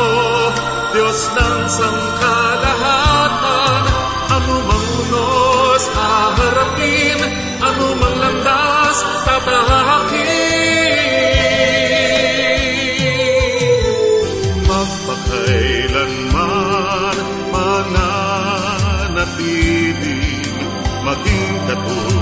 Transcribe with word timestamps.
Diyos 0.93 1.31
ng 1.31 1.63
sangkalahatan 1.71 3.83
Anumang 4.33 4.89
unos 4.97 5.85
haharapin, 5.93 7.21
anumang 7.61 8.17
landas 8.17 9.05
tatahakin. 9.29 10.25
Magpakailanman 14.65 17.19
mananatiling, 17.53 20.49
maging 21.05 21.53
katulad 21.69 22.22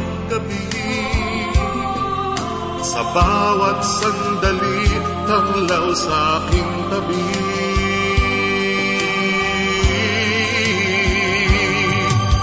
Sa 2.91 3.07
bawat 3.15 3.79
sandali 3.87 4.83
tanglaw 5.23 5.95
sa 5.95 6.43
aking 6.43 6.91
tabi. 6.91 7.23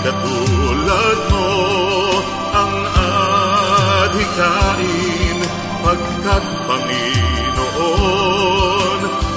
katulad 0.10 1.20
mo 1.30 1.54
ang 2.50 2.74
adhikain 4.10 5.38
Pagkat 5.86 6.42
Panginoon, 6.66 8.20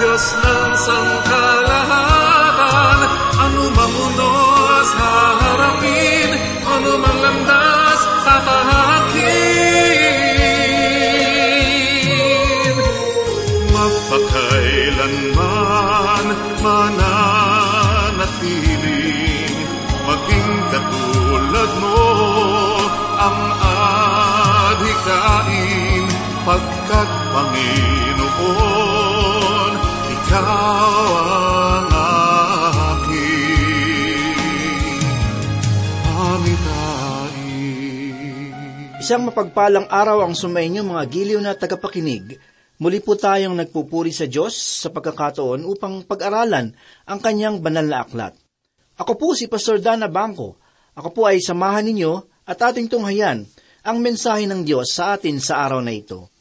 Diyos 0.02 0.34
ng 0.42 0.74
sangkalahatan 0.74 2.98
Anumang 3.38 3.94
unos 3.94 4.90
haharapin, 4.98 5.43
anumang 6.74 7.18
landas 7.22 8.02
tatahakin 8.26 9.86
Magpakailanman 13.70 16.26
mananatiling 16.62 19.54
Maging 20.04 20.50
katulad 20.74 21.70
mo 21.78 22.02
ang 23.22 23.40
adhikain 24.74 26.04
Pagkat 26.44 27.08
Panginoon, 27.32 28.52
Ikaw 30.12 31.08
ang 31.16 31.53
Isang 39.04 39.28
mapagpalang 39.28 39.84
araw 39.92 40.24
ang 40.24 40.32
sumainyo 40.32 40.80
mga 40.80 41.04
giliw 41.12 41.36
na 41.36 41.52
tagapakinig. 41.52 42.40
Muli 42.80 43.04
po 43.04 43.12
tayong 43.12 43.52
nagpupuri 43.52 44.08
sa 44.08 44.24
Diyos 44.24 44.56
sa 44.56 44.88
pagkakataon 44.88 45.60
upang 45.68 46.08
pag-aralan 46.08 46.72
ang 47.04 47.18
kanyang 47.20 47.60
banal 47.60 47.84
na 47.84 48.00
aklat. 48.00 48.32
Ako 48.96 49.12
po 49.20 49.36
si 49.36 49.44
Pastor 49.44 49.76
Dana 49.84 50.08
Bangko. 50.08 50.56
Ako 50.96 51.12
po 51.12 51.28
ay 51.28 51.44
samahan 51.44 51.84
ninyo 51.84 52.16
at 52.48 52.56
ating 52.56 52.88
tunghayan 52.88 53.44
ang 53.84 54.00
mensahe 54.00 54.48
ng 54.48 54.64
Diyos 54.64 54.96
sa 54.96 55.20
atin 55.20 55.36
sa 55.36 55.68
araw 55.68 55.84
na 55.84 55.92
ito. 55.92 56.32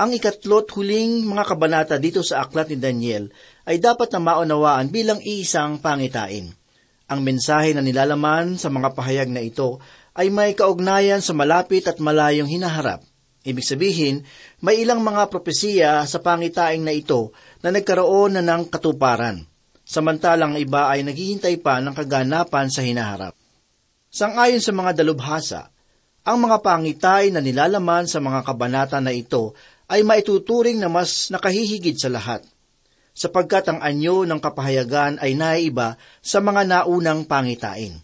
Ang 0.00 0.16
ikatlo't 0.16 0.72
huling 0.72 1.28
mga 1.28 1.44
kabanata 1.44 2.00
dito 2.00 2.24
sa 2.24 2.40
aklat 2.40 2.72
ni 2.72 2.80
Daniel 2.80 3.28
ay 3.68 3.76
dapat 3.76 4.08
na 4.16 4.32
maunawaan 4.32 4.88
bilang 4.88 5.20
iisang 5.20 5.76
pangitain. 5.76 6.56
Ang 7.12 7.20
mensahe 7.20 7.76
na 7.76 7.84
nilalaman 7.84 8.56
sa 8.56 8.72
mga 8.72 8.96
pahayag 8.96 9.28
na 9.28 9.44
ito 9.44 9.76
ay 10.12 10.28
may 10.28 10.52
kaugnayan 10.52 11.24
sa 11.24 11.32
malapit 11.32 11.88
at 11.88 11.96
malayong 11.96 12.48
hinaharap. 12.48 13.00
Ibig 13.42 13.66
sabihin, 13.66 14.22
may 14.62 14.86
ilang 14.86 15.02
mga 15.02 15.26
propesiya 15.26 16.06
sa 16.06 16.22
pangitaing 16.22 16.86
na 16.86 16.94
ito 16.94 17.34
na 17.58 17.74
nagkaroon 17.74 18.38
na 18.38 18.42
ng 18.44 18.70
katuparan, 18.70 19.42
samantalang 19.82 20.54
iba 20.62 20.86
ay 20.86 21.02
naghihintay 21.02 21.58
pa 21.58 21.82
ng 21.82 21.90
kaganapan 21.90 22.70
sa 22.70 22.86
hinaharap. 22.86 23.34
Sangayon 24.12 24.62
sa 24.62 24.70
mga 24.70 25.02
dalubhasa, 25.02 25.72
Ang 26.22 26.46
mga 26.46 26.62
pangitay 26.62 27.34
na 27.34 27.42
nilalaman 27.42 28.06
sa 28.06 28.22
mga 28.22 28.46
kabanata 28.46 29.02
na 29.02 29.10
ito 29.10 29.58
ay 29.90 30.06
maituturing 30.06 30.78
na 30.78 30.86
mas 30.86 31.34
nakahihigid 31.34 31.98
sa 31.98 32.06
lahat, 32.14 32.46
sapagkat 33.10 33.66
ang 33.66 33.82
anyo 33.82 34.22
ng 34.22 34.38
kapahayagan 34.38 35.18
ay 35.18 35.34
naiiba 35.34 35.98
sa 36.22 36.38
mga 36.38 36.62
naunang 36.62 37.26
pangitain. 37.26 37.98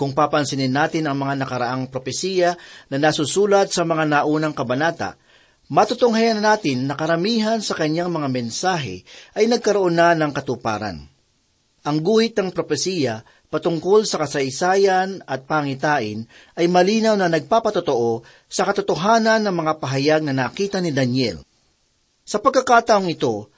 Kung 0.00 0.16
papansinin 0.16 0.72
natin 0.72 1.04
ang 1.04 1.20
mga 1.20 1.44
nakaraang 1.44 1.84
propesiya 1.92 2.56
na 2.88 2.96
nasusulat 2.96 3.68
sa 3.68 3.84
mga 3.84 4.08
naunang 4.08 4.56
kabanata, 4.56 5.20
matutunghayan 5.68 6.40
natin 6.40 6.88
na 6.88 6.96
karamihan 6.96 7.60
sa 7.60 7.76
kanyang 7.76 8.08
mga 8.08 8.32
mensahe 8.32 9.04
ay 9.36 9.44
nagkaroon 9.44 9.92
na 9.92 10.16
ng 10.16 10.32
katuparan. 10.32 11.04
Ang 11.84 11.96
guhit 12.00 12.32
ng 12.32 12.48
propesiya 12.48 13.28
patungkol 13.52 14.08
sa 14.08 14.24
kasaysayan 14.24 15.20
at 15.28 15.44
pangitain 15.44 16.24
ay 16.56 16.64
malinaw 16.64 17.20
na 17.20 17.28
nagpapatotoo 17.28 18.24
sa 18.48 18.64
katotohanan 18.64 19.44
ng 19.44 19.52
mga 19.52 19.72
pahayag 19.84 20.24
na 20.24 20.32
nakita 20.32 20.80
ni 20.80 20.96
Daniel. 20.96 21.44
Sa 22.24 22.40
pagkakataong 22.40 23.12
ito, 23.12 23.52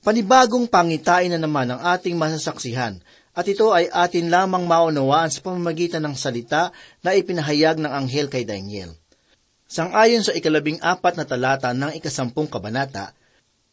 panibagong 0.00 0.64
pangitain 0.72 1.28
na 1.28 1.36
naman 1.36 1.68
ang 1.68 1.84
ating 1.84 2.16
masasaksihan 2.16 2.96
at 3.34 3.46
ito 3.46 3.70
ay 3.70 3.86
atin 3.90 4.28
lamang 4.28 4.66
maunawaan 4.66 5.30
sa 5.30 5.40
pamamagitan 5.40 6.02
ng 6.02 6.18
salita 6.18 6.74
na 7.00 7.14
ipinahayag 7.14 7.78
ng 7.78 7.90
anghel 7.90 8.26
kay 8.26 8.42
Daniel. 8.42 8.94
Sangayon 9.70 10.26
sa 10.26 10.34
ikalabing 10.34 10.82
apat 10.82 11.14
na 11.14 11.22
talata 11.22 11.70
ng 11.70 11.94
ikasampung 11.94 12.50
kabanata, 12.50 13.14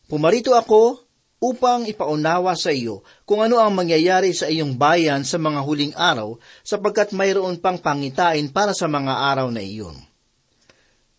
Pumarito 0.07 0.56
ako 0.56 1.04
upang 1.44 1.83
ipaunawa 1.83 2.56
sa 2.56 2.71
iyo 2.71 3.04
kung 3.27 3.44
ano 3.44 3.59
ang 3.59 3.75
mangyayari 3.75 4.31
sa 4.31 4.48
iyong 4.48 4.80
bayan 4.80 5.27
sa 5.27 5.36
mga 5.36 5.60
huling 5.68 5.94
araw 6.00 6.39
sapagkat 6.63 7.12
mayroon 7.12 7.60
pang 7.60 7.75
pangitain 7.75 8.48
para 8.48 8.71
sa 8.71 8.88
mga 8.88 9.13
araw 9.36 9.51
na 9.51 9.60
iyon. 9.60 10.00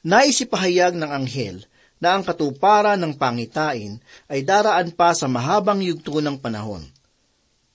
Naisipahayag 0.08 0.96
ng 0.96 1.10
anghel 1.10 1.68
na 2.00 2.16
ang 2.16 2.24
katuparan 2.24 2.96
ng 2.96 3.12
pangitain 3.18 4.00
ay 4.24 4.40
daraan 4.40 4.88
pa 4.94 5.12
sa 5.12 5.28
mahabang 5.28 5.84
yugto 5.84 6.16
ng 6.24 6.40
panahon. 6.40 6.86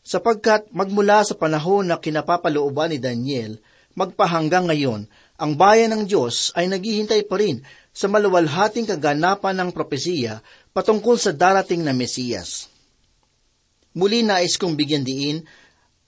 Sapagkat 0.04 0.68
magmula 0.76 1.24
sa 1.24 1.34
panahon 1.34 1.88
na 1.88 1.96
kinapapalooban 1.96 2.92
ni 2.92 3.00
Daniel, 3.00 3.56
magpahanggang 3.96 4.68
ngayon, 4.68 5.08
ang 5.40 5.52
bayan 5.56 5.96
ng 5.96 6.04
Diyos 6.04 6.52
ay 6.60 6.68
naghihintay 6.68 7.24
pa 7.26 7.40
rin 7.40 7.64
sa 7.96 8.12
maluwalhating 8.12 8.84
kaganapan 8.84 9.56
ng 9.64 9.70
propesiya 9.72 10.44
patungkol 10.76 11.16
sa 11.16 11.32
darating 11.32 11.82
na 11.82 11.96
Mesiyas. 11.96 12.68
Muli 13.96 14.26
nais 14.26 14.60
kong 14.60 14.76
bigyan 14.76 15.06
diin 15.06 15.46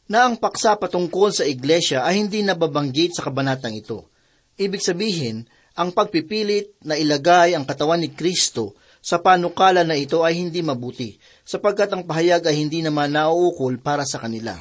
na 0.10 0.26
ang 0.28 0.38
paksa 0.38 0.78
patungkol 0.78 1.34
sa 1.34 1.46
iglesia 1.46 2.02
ay 2.04 2.22
hindi 2.22 2.42
nababanggit 2.42 3.18
sa 3.18 3.26
kabanatang 3.26 3.78
ito. 3.78 4.10
Ibig 4.58 4.82
sabihin, 4.82 5.46
ang 5.76 5.92
pagpipilit 5.94 6.82
na 6.84 6.98
ilagay 6.98 7.54
ang 7.54 7.68
katawan 7.68 8.02
ni 8.02 8.10
Kristo 8.14 8.78
sa 9.06 9.22
panukala 9.22 9.86
na 9.86 9.94
ito 9.94 10.26
ay 10.26 10.42
hindi 10.42 10.66
mabuti, 10.66 11.14
sapagkat 11.46 11.94
ang 11.94 12.04
pahayag 12.04 12.42
ay 12.50 12.58
hindi 12.58 12.82
naman 12.82 13.14
nauukol 13.14 13.78
para 13.78 14.04
sa 14.04 14.18
kanila. 14.18 14.58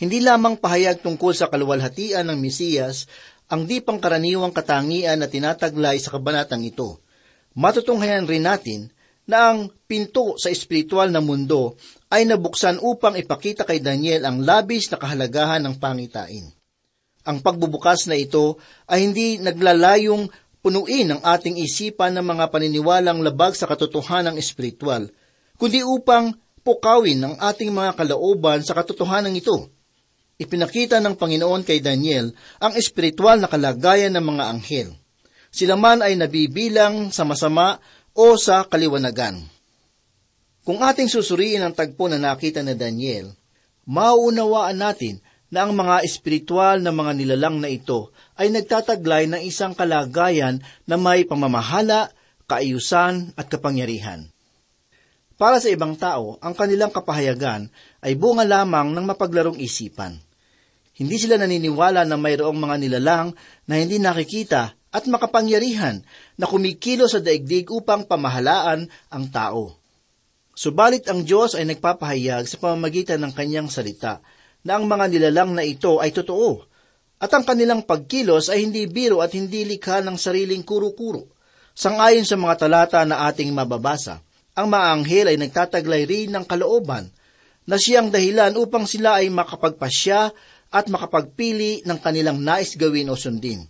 Hindi 0.00 0.24
lamang 0.24 0.56
pahayag 0.56 1.04
tungkol 1.04 1.36
sa 1.36 1.52
kaluwalhatian 1.52 2.24
ng 2.24 2.38
Mesiyas 2.40 3.04
ang 3.52 3.68
di 3.68 3.84
pangkaraniwang 3.84 4.56
katangian 4.56 5.20
na 5.20 5.28
tinataglay 5.28 6.00
sa 6.00 6.16
kabanatang 6.16 6.64
ito. 6.64 7.04
Matutunghayan 7.52 8.24
rin 8.24 8.48
natin 8.48 8.88
na 9.28 9.52
ang 9.52 9.68
pinto 9.84 10.40
sa 10.40 10.48
espiritual 10.48 11.12
na 11.12 11.20
mundo 11.20 11.76
ay 12.08 12.24
nabuksan 12.24 12.80
upang 12.80 13.20
ipakita 13.20 13.68
kay 13.68 13.78
Daniel 13.78 14.24
ang 14.24 14.40
labis 14.40 14.88
na 14.88 14.96
kahalagahan 14.96 15.60
ng 15.62 15.76
pangitain. 15.76 16.48
Ang 17.28 17.44
pagbubukas 17.44 18.08
na 18.08 18.16
ito 18.16 18.56
ay 18.88 19.04
hindi 19.04 19.36
naglalayong 19.36 20.32
punuin 20.64 21.12
ang 21.12 21.20
ating 21.20 21.60
isipan 21.60 22.16
ng 22.16 22.24
mga 22.24 22.48
paniniwalang 22.48 23.20
labag 23.20 23.52
sa 23.52 23.68
katotohanan 23.68 24.40
espiritual, 24.40 25.12
kundi 25.60 25.84
upang 25.84 26.32
pukawin 26.64 27.20
ang 27.20 27.34
ating 27.36 27.68
mga 27.68 27.92
kalooban 28.00 28.64
sa 28.64 28.72
katotohanan 28.72 29.36
ito. 29.36 29.68
Ipinakita 30.40 31.04
ng 31.04 31.20
Panginoon 31.20 31.68
kay 31.68 31.84
Daniel 31.84 32.32
ang 32.56 32.72
espiritual 32.72 33.36
na 33.36 33.44
kalagayan 33.44 34.16
ng 34.16 34.24
mga 34.24 34.44
anghel. 34.56 34.88
Sila 35.52 35.76
man 35.76 36.00
ay 36.00 36.16
nabibilang 36.16 37.12
sa 37.12 37.28
masama 37.28 37.76
o 38.16 38.40
sa 38.40 38.64
kaliwanagan. 38.64 39.44
Kung 40.64 40.80
ating 40.80 41.12
susuriin 41.12 41.60
ang 41.60 41.76
tagpo 41.76 42.08
na 42.08 42.16
nakita 42.16 42.64
ni 42.64 42.72
Daniel, 42.72 43.36
mauunawaan 43.84 44.80
natin 44.80 45.20
na 45.52 45.66
ang 45.66 45.76
mga 45.76 46.06
espiritual 46.06 46.80
na 46.80 46.94
mga 46.94 47.12
nilalang 47.20 47.60
na 47.60 47.68
ito 47.68 48.14
ay 48.38 48.48
nagtataglay 48.48 49.28
ng 49.28 49.42
isang 49.44 49.76
kalagayan 49.76 50.62
na 50.88 50.96
may 50.96 51.26
pamamahala, 51.26 52.08
kaayusan 52.48 53.36
at 53.36 53.50
kapangyarihan. 53.50 54.30
Para 55.40 55.56
sa 55.56 55.72
ibang 55.72 55.96
tao, 55.96 56.36
ang 56.44 56.52
kanilang 56.52 56.92
kapahayagan 56.92 57.72
ay 58.04 58.12
bunga 58.12 58.44
lamang 58.44 58.92
ng 58.92 59.08
mapaglarong 59.08 59.56
isipan. 59.56 60.20
Hindi 60.92 61.16
sila 61.16 61.40
naniniwala 61.40 62.04
na 62.04 62.20
mayroong 62.20 62.60
mga 62.60 62.76
nilalang 62.76 63.32
na 63.64 63.80
hindi 63.80 63.96
nakikita 63.96 64.76
at 64.92 65.08
makapangyarihan 65.08 66.04
na 66.36 66.44
kumikilo 66.44 67.08
sa 67.08 67.24
daigdig 67.24 67.72
upang 67.72 68.04
pamahalaan 68.04 68.84
ang 69.08 69.24
tao. 69.32 69.80
Subalit 70.52 71.08
ang 71.08 71.24
Diyos 71.24 71.56
ay 71.56 71.64
nagpapahayag 71.72 72.44
sa 72.44 72.60
pamamagitan 72.60 73.24
ng 73.24 73.32
kanyang 73.32 73.72
salita 73.72 74.20
na 74.60 74.76
ang 74.76 74.84
mga 74.84 75.08
nilalang 75.08 75.56
na 75.56 75.64
ito 75.64 76.04
ay 76.04 76.12
totoo 76.12 76.68
at 77.16 77.32
ang 77.32 77.48
kanilang 77.48 77.88
pagkilos 77.88 78.52
ay 78.52 78.68
hindi 78.68 78.84
biro 78.84 79.24
at 79.24 79.32
hindi 79.32 79.64
likha 79.64 80.04
ng 80.04 80.20
sariling 80.20 80.68
kuro-kuro. 80.68 81.32
Sangayon 81.72 82.28
sa 82.28 82.36
mga 82.36 82.68
talata 82.68 83.00
na 83.08 83.24
ating 83.24 83.48
mababasa, 83.56 84.20
ang 84.54 84.66
mga 84.70 84.86
anghel 84.94 85.26
ay 85.30 85.36
nagtataglay 85.38 86.02
rin 86.06 86.34
ng 86.34 86.44
kalooban 86.44 87.10
na 87.68 87.76
siyang 87.78 88.10
dahilan 88.10 88.58
upang 88.58 88.84
sila 88.88 89.22
ay 89.22 89.30
makapagpasya 89.30 90.34
at 90.70 90.84
makapagpili 90.86 91.86
ng 91.86 91.98
kanilang 91.98 92.38
nais 92.38 92.74
gawin 92.74 93.10
o 93.10 93.18
sundin. 93.18 93.66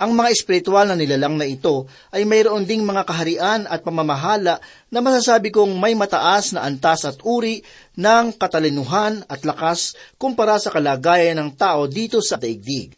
Ang 0.00 0.16
mga 0.16 0.32
espiritual 0.32 0.88
na 0.88 0.96
nilalang 0.96 1.36
na 1.36 1.44
ito 1.44 1.84
ay 2.08 2.24
mayroon 2.24 2.64
ding 2.64 2.80
mga 2.80 3.04
kaharian 3.04 3.68
at 3.68 3.84
pamamahala 3.84 4.56
na 4.88 5.04
masasabi 5.04 5.52
kong 5.52 5.76
may 5.76 5.92
mataas 5.92 6.56
na 6.56 6.64
antas 6.64 7.04
at 7.04 7.20
uri 7.20 7.60
ng 8.00 8.32
katalinuhan 8.32 9.20
at 9.28 9.44
lakas 9.44 9.92
kumpara 10.16 10.56
sa 10.56 10.72
kalagayan 10.72 11.36
ng 11.36 11.52
tao 11.52 11.84
dito 11.84 12.24
sa 12.24 12.40
daigdig. 12.40 12.96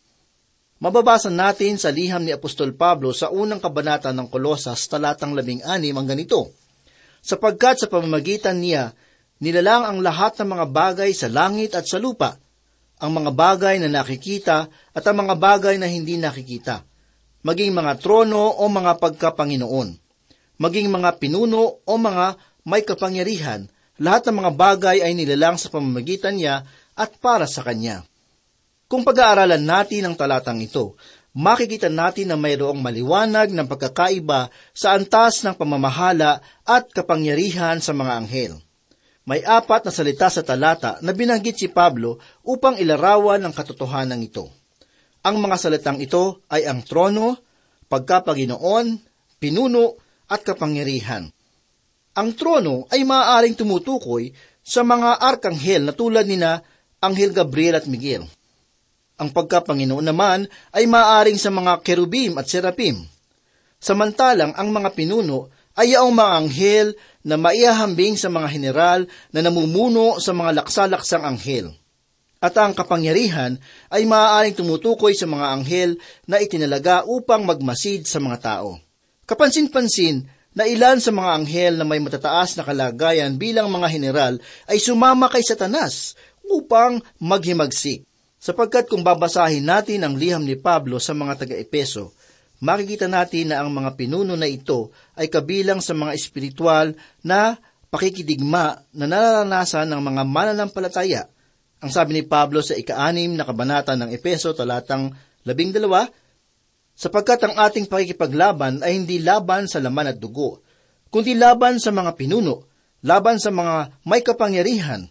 Mababasa 0.79 1.27
natin 1.27 1.75
sa 1.75 1.91
liham 1.91 2.23
ni 2.23 2.31
Apostol 2.31 2.71
Pablo 2.71 3.11
sa 3.11 3.35
unang 3.35 3.59
kabanata 3.59 4.15
ng 4.15 4.31
Kolosas 4.31 4.87
talatang 4.87 5.35
labing 5.35 5.67
anim 5.67 5.99
ang 5.99 6.07
ganito, 6.07 6.55
Sapagkat 7.23 7.81
sa 7.81 7.87
pamamagitan 7.87 8.59
niya, 8.59 8.93
nilalang 9.39 9.87
ang 9.87 9.99
lahat 10.03 10.37
ng 10.43 10.49
mga 10.59 10.67
bagay 10.75 11.11
sa 11.15 11.31
langit 11.31 11.79
at 11.79 11.87
sa 11.87 12.03
lupa, 12.03 12.37
ang 12.99 13.15
mga 13.15 13.31
bagay 13.31 13.79
na 13.79 13.89
nakikita 13.91 14.67
at 14.69 15.03
ang 15.07 15.23
mga 15.23 15.35
bagay 15.39 15.79
na 15.79 15.87
hindi 15.87 16.19
nakikita 16.19 16.83
maging 17.43 17.75
mga 17.75 17.99
trono 17.99 18.55
o 18.63 18.63
mga 18.71 19.03
pagkapanginoon, 19.03 19.89
maging 20.63 20.89
mga 20.89 21.19
pinuno 21.19 21.83
o 21.83 21.93
mga 21.99 22.39
may 22.63 22.87
kapangyarihan, 22.87 23.67
lahat 23.99 24.31
ng 24.31 24.37
mga 24.43 24.53
bagay 24.55 24.97
ay 25.03 25.13
nilalang 25.19 25.59
sa 25.59 25.69
pamamagitan 25.69 26.39
niya 26.39 26.63
at 26.95 27.19
para 27.19 27.51
sa 27.51 27.67
kanya. 27.67 28.07
Kung 28.87 29.03
pag-aaralan 29.03 29.63
natin 29.63 30.07
ang 30.07 30.15
talatang 30.15 30.63
ito, 30.63 30.95
makikita 31.33 31.89
natin 31.89 32.33
na 32.33 32.37
mayroong 32.37 32.81
maliwanag 32.81 33.53
ng 33.53 33.67
pagkakaiba 33.69 34.53
sa 34.77 34.97
antas 34.97 35.41
ng 35.45 35.57
pamamahala 35.57 36.45
at 36.65 36.93
kapangyarihan 36.93 37.81
sa 37.81 37.97
mga 37.97 38.13
anghel. 38.21 38.53
May 39.23 39.41
apat 39.41 39.87
na 39.87 39.93
salita 39.95 40.29
sa 40.29 40.43
talata 40.43 40.99
na 41.01 41.15
binanggit 41.15 41.55
si 41.57 41.69
Pablo 41.71 42.19
upang 42.43 42.77
ilarawan 42.77 43.41
ang 43.47 43.55
katotohanan 43.55 44.19
ito. 44.19 44.51
Ang 45.23 45.39
mga 45.39 45.57
salitang 45.57 46.03
ito 46.03 46.43
ay 46.51 46.67
ang 46.67 46.83
trono, 46.83 47.39
pagkapaginoon, 47.87 48.99
pinuno, 49.39 49.95
at 50.27 50.43
kapangyarihan. 50.43 51.31
Ang 52.19 52.29
trono 52.35 52.89
ay 52.91 53.05
maaaring 53.05 53.55
tumutukoy 53.55 54.33
sa 54.65 54.83
mga 54.83 55.21
arkanghel 55.21 55.87
na 55.87 55.93
tulad 55.95 56.25
nina 56.25 56.65
Anghel 57.03 57.31
Gabriel 57.37 57.79
at 57.79 57.87
Miguel. 57.87 58.27
Ang 59.21 59.35
pagkapanginoon 59.35 60.07
naman 60.07 60.49
ay 60.73 60.89
maaaring 60.89 61.37
sa 61.37 61.53
mga 61.53 61.83
kerubim 61.85 62.37
at 62.41 62.49
serapim. 62.49 63.05
Samantalang 63.83 64.55
ang 64.57 64.73
mga 64.73 64.95
pinuno 64.95 65.53
ay 65.77 65.97
ang 65.97 66.13
mga 66.13 66.33
anghel 66.39 66.87
na 67.27 67.41
maihahambing 67.41 68.15
sa 68.17 68.29
mga 68.29 68.49
general 68.53 69.01
na 69.33 69.41
namumuno 69.41 70.21
sa 70.21 70.37
mga 70.37 70.63
laksalaksang 70.63 71.25
anghel 71.25 71.73
at 72.43 72.59
ang 72.59 72.75
kapangyarihan 72.75 73.55
ay 73.87 74.03
maaaring 74.03 74.59
tumutukoy 74.59 75.15
sa 75.15 75.31
mga 75.31 75.47
anghel 75.55 75.91
na 76.27 76.43
itinalaga 76.43 77.07
upang 77.07 77.47
magmasid 77.47 78.03
sa 78.03 78.19
mga 78.19 78.39
tao. 78.43 78.83
Kapansin-pansin 79.31 80.27
na 80.51 80.67
ilan 80.67 80.99
sa 80.99 81.15
mga 81.15 81.31
anghel 81.39 81.73
na 81.79 81.87
may 81.87 82.03
matataas 82.03 82.59
na 82.59 82.67
kalagayan 82.67 83.39
bilang 83.39 83.71
mga 83.71 83.89
general 83.95 84.35
ay 84.67 84.83
sumama 84.83 85.31
kay 85.31 85.47
Satanas 85.47 86.19
upang 86.51 86.99
maghimagsik. 87.23 88.03
Sapagkat 88.43 88.91
kung 88.91 89.07
babasahin 89.07 89.63
natin 89.63 90.03
ang 90.03 90.19
liham 90.19 90.43
ni 90.43 90.59
Pablo 90.59 90.99
sa 90.99 91.15
mga 91.15 91.47
taga-Epeso, 91.47 92.11
makikita 92.59 93.07
natin 93.07 93.55
na 93.55 93.63
ang 93.63 93.71
mga 93.71 93.95
pinuno 93.95 94.35
na 94.35 94.51
ito 94.51 94.91
ay 95.15 95.31
kabilang 95.31 95.79
sa 95.79 95.95
mga 95.95 96.11
espiritual 96.11 96.91
na 97.23 97.55
pakikidigma 97.87 98.83
na 98.99 99.07
nararanasan 99.07 99.87
ng 99.95 100.03
mga 100.03 100.23
mananampalataya. 100.27 101.31
Ang 101.87 101.91
sabi 101.95 102.19
ni 102.19 102.23
Pablo 102.27 102.67
sa 102.67 102.75
ika-anim 102.75 103.31
na 103.31 103.47
kabanata 103.47 103.95
ng 103.95 104.11
Epeso 104.11 104.51
talatang 104.59 105.15
labing 105.47 105.71
dalawa, 105.71 106.11
sapagkat 106.99 107.47
ang 107.47 107.55
ating 107.63 107.87
pakikipaglaban 107.87 108.83
ay 108.83 108.99
hindi 108.99 109.23
laban 109.23 109.71
sa 109.71 109.79
laman 109.79 110.11
at 110.11 110.19
dugo, 110.19 110.67
kundi 111.15 111.39
laban 111.39 111.79
sa 111.79 111.95
mga 111.95 112.19
pinuno, 112.19 112.67
laban 113.07 113.39
sa 113.39 113.55
mga 113.55 114.03
may 114.03 114.27
kapangyarihan, 114.27 115.07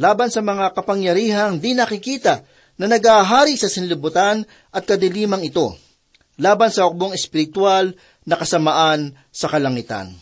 laban 0.00 0.32
sa 0.32 0.40
mga 0.40 0.72
kapangyarihang 0.72 1.60
di 1.60 1.76
nakikita 1.76 2.49
na 2.80 2.88
nagahari 2.88 3.60
sa 3.60 3.68
sinlibutan 3.68 4.48
at 4.72 4.88
kadilimang 4.88 5.44
ito, 5.44 5.76
laban 6.40 6.72
sa 6.72 6.88
hukbong 6.88 7.12
espiritual 7.12 7.92
na 8.24 8.40
kasamaan 8.40 9.12
sa 9.28 9.52
kalangitan. 9.52 10.16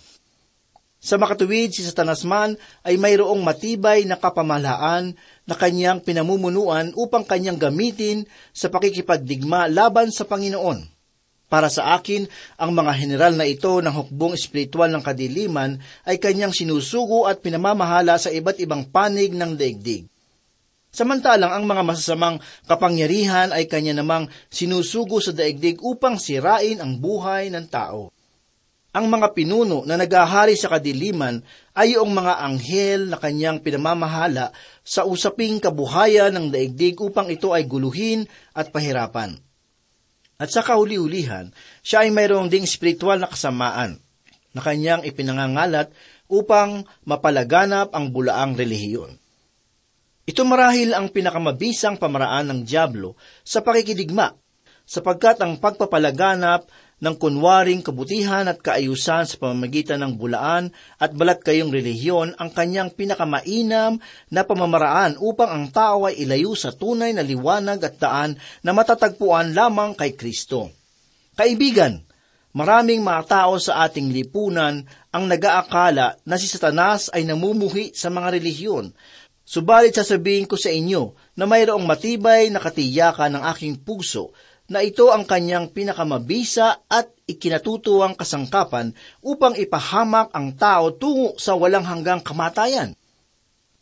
Sa 0.98 1.14
makatuwid, 1.14 1.70
si 1.70 1.86
Satanas 1.86 2.26
man 2.26 2.58
ay 2.82 2.98
mayroong 2.98 3.38
matibay 3.46 4.02
na 4.02 4.18
kapamalaan 4.18 5.14
na 5.46 5.54
kanyang 5.54 6.02
pinamumunuan 6.02 6.90
upang 6.98 7.22
kanyang 7.22 7.54
gamitin 7.54 8.26
sa 8.50 8.66
pakikipagdigma 8.66 9.70
laban 9.70 10.10
sa 10.10 10.26
Panginoon. 10.26 10.82
Para 11.46 11.70
sa 11.70 11.94
akin, 11.94 12.26
ang 12.58 12.74
mga 12.74 12.92
general 12.98 13.38
na 13.38 13.46
ito 13.46 13.78
ng 13.78 13.94
hukbong 13.94 14.34
espiritual 14.34 14.90
ng 14.90 15.00
kadiliman 15.00 15.78
ay 16.02 16.18
kanyang 16.18 16.50
sinusugo 16.50 17.30
at 17.30 17.38
pinamamahala 17.38 18.18
sa 18.18 18.34
iba't 18.34 18.58
ibang 18.58 18.82
panig 18.90 19.30
ng 19.30 19.54
daigdig. 19.54 20.10
Samantalang 20.98 21.54
ang 21.54 21.62
mga 21.62 21.86
masasamang 21.86 22.42
kapangyarihan 22.66 23.54
ay 23.54 23.70
kanya 23.70 23.94
namang 24.02 24.26
sinusugo 24.50 25.22
sa 25.22 25.30
daigdig 25.30 25.78
upang 25.78 26.18
sirain 26.18 26.82
ang 26.82 26.98
buhay 26.98 27.54
ng 27.54 27.70
tao. 27.70 28.10
Ang 28.90 29.06
mga 29.06 29.30
pinuno 29.30 29.86
na 29.86 29.94
nagahari 29.94 30.58
sa 30.58 30.66
kadiliman 30.66 31.38
ay 31.78 31.94
yung 31.94 32.10
mga 32.10 32.42
anghel 32.42 33.06
na 33.06 33.14
kanyang 33.14 33.62
pinamamahala 33.62 34.50
sa 34.82 35.06
usaping 35.06 35.62
kabuhayan 35.62 36.34
ng 36.34 36.50
daigdig 36.50 36.98
upang 36.98 37.30
ito 37.30 37.54
ay 37.54 37.62
guluhin 37.62 38.26
at 38.50 38.74
pahirapan. 38.74 39.38
At 40.34 40.50
sa 40.50 40.66
kahuli-hulihan, 40.66 41.54
siya 41.86 42.02
ay 42.02 42.10
mayroong 42.10 42.50
ding 42.50 42.66
spiritual 42.66 43.22
na 43.22 43.30
kasamaan 43.30 44.02
na 44.50 44.60
kanyang 44.66 45.06
ipinangangalat 45.06 45.94
upang 46.26 46.82
mapalaganap 47.06 47.94
ang 47.94 48.10
bulaang 48.10 48.58
relihiyon. 48.58 49.14
Ito 50.28 50.44
marahil 50.44 50.92
ang 50.92 51.08
pinakamabisang 51.08 51.96
pamaraan 51.96 52.52
ng 52.52 52.60
Diablo 52.68 53.16
sa 53.40 53.64
pakikidigma, 53.64 54.36
sapagkat 54.84 55.40
ang 55.40 55.56
pagpapalaganap 55.56 56.68
ng 57.00 57.14
kunwaring 57.16 57.80
kabutihan 57.80 58.44
at 58.44 58.60
kaayusan 58.60 59.24
sa 59.24 59.36
pamamagitan 59.40 60.04
ng 60.04 60.20
bulaan 60.20 60.68
at 61.00 61.16
balat 61.16 61.40
kayong 61.40 61.72
relihiyon 61.72 62.36
ang 62.36 62.52
kanyang 62.52 62.92
pinakamainam 62.92 63.96
na 64.28 64.44
pamamaraan 64.44 65.16
upang 65.16 65.48
ang 65.48 65.66
tao 65.72 66.04
ay 66.04 66.20
ilayo 66.20 66.52
sa 66.52 66.76
tunay 66.76 67.16
na 67.16 67.24
liwanag 67.24 67.80
at 67.88 67.96
daan 67.96 68.36
na 68.60 68.76
matatagpuan 68.76 69.56
lamang 69.56 69.96
kay 69.96 70.12
Kristo. 70.12 70.68
Kaibigan, 71.40 72.04
maraming 72.52 73.00
mga 73.00 73.22
tao 73.32 73.56
sa 73.56 73.80
ating 73.88 74.12
lipunan 74.12 74.84
ang 75.08 75.24
nagaakala 75.24 76.20
na 76.28 76.36
si 76.36 76.44
Satanas 76.50 77.08
ay 77.16 77.24
namumuhi 77.24 77.96
sa 77.96 78.12
mga 78.12 78.36
relihiyon 78.36 78.92
Subalit 79.48 79.96
sasabihin 79.96 80.44
ko 80.44 80.60
sa 80.60 80.68
inyo 80.68 81.16
na 81.40 81.48
mayroong 81.48 81.88
matibay 81.88 82.52
na 82.52 82.60
katiyakan 82.60 83.40
ng 83.40 83.42
aking 83.48 83.80
puso 83.80 84.36
na 84.68 84.84
ito 84.84 85.08
ang 85.08 85.24
kanyang 85.24 85.72
pinakamabisa 85.72 86.84
at 86.84 87.08
ikinatutuwang 87.24 88.12
kasangkapan 88.12 88.92
upang 89.24 89.56
ipahamak 89.56 90.28
ang 90.36 90.52
tao 90.52 90.92
tungo 90.92 91.32
sa 91.40 91.56
walang 91.56 91.80
hanggang 91.88 92.20
kamatayan. 92.20 92.92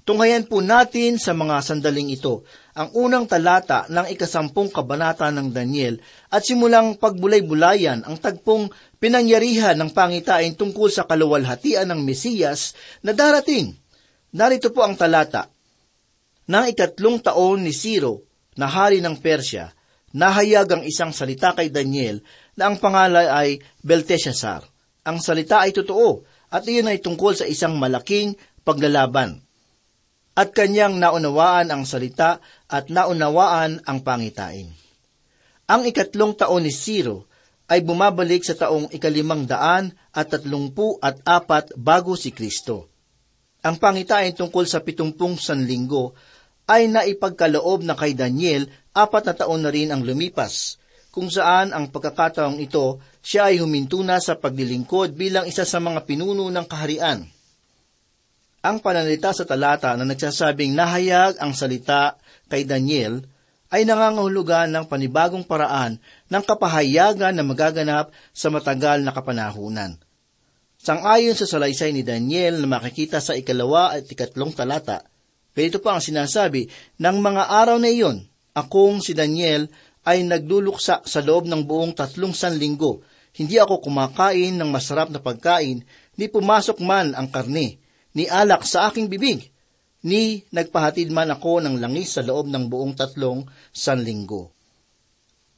Tunghayan 0.06 0.46
po 0.46 0.62
natin 0.62 1.18
sa 1.18 1.34
mga 1.34 1.58
sandaling 1.66 2.14
ito 2.14 2.46
ang 2.78 2.94
unang 2.94 3.26
talata 3.26 3.90
ng 3.90 4.06
ikasampung 4.06 4.70
kabanata 4.70 5.34
ng 5.34 5.50
Daniel 5.50 5.98
at 6.30 6.46
simulang 6.46 6.94
pagbulay-bulayan 6.94 8.06
ang 8.06 8.14
tagpong 8.22 8.70
pinangyarihan 9.02 9.74
ng 9.74 9.90
pangitain 9.90 10.54
tungkol 10.54 10.94
sa 10.94 11.10
kaluwalhatian 11.10 11.90
ng 11.90 12.06
Mesiyas 12.06 12.78
na 13.02 13.10
darating. 13.10 13.74
Narito 14.30 14.70
po 14.70 14.86
ang 14.86 14.94
talata. 14.94 15.55
Nang 16.46 16.70
ikatlong 16.70 17.18
taon 17.18 17.66
ni 17.66 17.74
Ciro, 17.74 18.26
na 18.56 18.66
hari 18.66 19.04
ng 19.04 19.20
Persya, 19.20 19.70
nahayag 20.16 20.66
ang 20.72 20.82
isang 20.82 21.12
salita 21.12 21.52
kay 21.52 21.68
Daniel 21.68 22.24
na 22.56 22.72
ang 22.72 22.80
pangalan 22.80 23.28
ay 23.28 23.60
Belteshazzar. 23.84 24.64
Ang 25.06 25.20
salita 25.20 25.62
ay 25.62 25.76
totoo 25.76 26.24
at 26.50 26.64
iyon 26.64 26.88
ay 26.88 26.98
tungkol 27.04 27.36
sa 27.36 27.44
isang 27.44 27.76
malaking 27.76 28.34
paglalaban. 28.64 29.44
At 30.36 30.52
kanyang 30.52 30.96
naunawaan 31.00 31.68
ang 31.68 31.84
salita 31.84 32.40
at 32.68 32.88
naunawaan 32.88 33.84
ang 33.84 33.98
pangitain. 34.04 34.72
Ang 35.68 35.82
ikatlong 35.88 36.36
taon 36.36 36.64
ni 36.64 36.72
Ciro 36.72 37.28
ay 37.66 37.82
bumabalik 37.82 38.46
sa 38.46 38.54
taong 38.54 38.92
ikalimang 38.94 39.44
daan 39.44 39.90
at 40.14 40.30
tatlungpu 40.30 41.02
at 41.02 41.18
apat 41.26 41.74
bago 41.74 42.14
si 42.14 42.30
Kristo. 42.30 42.86
Ang 43.66 43.82
pangitain 43.82 44.30
tungkol 44.30 44.62
sa 44.62 44.78
pitumpung 44.78 45.34
sanlinggo 45.34 46.14
ay 46.66 46.90
naipagkaloob 46.90 47.86
na 47.86 47.94
kay 47.94 48.14
Daniel 48.18 48.66
apat 48.90 49.30
na 49.30 49.34
taon 49.34 49.62
na 49.62 49.70
rin 49.70 49.94
ang 49.94 50.02
lumipas, 50.02 50.82
kung 51.14 51.30
saan 51.30 51.72
ang 51.72 51.88
pagkakataong 51.88 52.60
ito 52.60 53.00
siya 53.22 53.48
ay 53.48 53.62
huminto 53.62 54.02
na 54.04 54.20
sa 54.20 54.36
paglilingkod 54.36 55.16
bilang 55.16 55.48
isa 55.48 55.64
sa 55.64 55.80
mga 55.80 56.04
pinuno 56.04 56.50
ng 56.52 56.66
kaharian. 56.68 57.24
Ang 58.66 58.76
pananalita 58.82 59.30
sa 59.30 59.46
talata 59.46 59.94
na 59.94 60.02
nagsasabing 60.02 60.74
nahayag 60.74 61.38
ang 61.38 61.54
salita 61.54 62.18
kay 62.50 62.66
Daniel 62.66 63.22
ay 63.70 63.86
nangangahulugan 63.86 64.70
ng 64.70 64.84
panibagong 64.86 65.42
paraan 65.46 65.98
ng 66.30 66.42
kapahayagan 66.42 67.34
na 67.34 67.42
magaganap 67.46 68.10
sa 68.30 68.50
matagal 68.50 69.02
na 69.02 69.14
kapanahunan. 69.14 69.98
Sangayon 70.78 71.34
sa 71.34 71.46
salaysay 71.46 71.90
ni 71.90 72.06
Daniel 72.06 72.62
na 72.62 72.78
makikita 72.78 73.18
sa 73.18 73.34
ikalawa 73.34 73.98
at 73.98 74.06
ikatlong 74.06 74.54
talata, 74.54 75.02
Ganito 75.56 75.80
pa 75.80 75.96
ang 75.96 76.04
sinasabi, 76.04 76.68
ng 77.00 77.16
mga 77.16 77.48
araw 77.48 77.80
na 77.80 77.88
iyon, 77.88 78.28
akong 78.52 79.00
si 79.00 79.16
Daniel 79.16 79.72
ay 80.04 80.20
nagluluksa 80.20 81.00
sa 81.08 81.20
loob 81.24 81.48
ng 81.48 81.64
buong 81.64 81.96
tatlong 81.96 82.36
sanlinggo. 82.36 83.00
Hindi 83.32 83.56
ako 83.56 83.80
kumakain 83.80 84.52
ng 84.52 84.68
masarap 84.68 85.08
na 85.08 85.16
pagkain, 85.16 85.80
ni 86.20 86.28
pumasok 86.28 86.76
man 86.84 87.16
ang 87.16 87.32
karne, 87.32 87.80
ni 88.12 88.24
alak 88.28 88.68
sa 88.68 88.92
aking 88.92 89.08
bibig, 89.08 89.48
ni 90.04 90.44
nagpahatid 90.52 91.08
man 91.08 91.32
ako 91.32 91.64
ng 91.64 91.80
langis 91.80 92.14
sa 92.14 92.22
loob 92.22 92.52
ng 92.52 92.68
buong 92.68 92.92
tatlong 92.92 93.48
sanlinggo. 93.72 94.52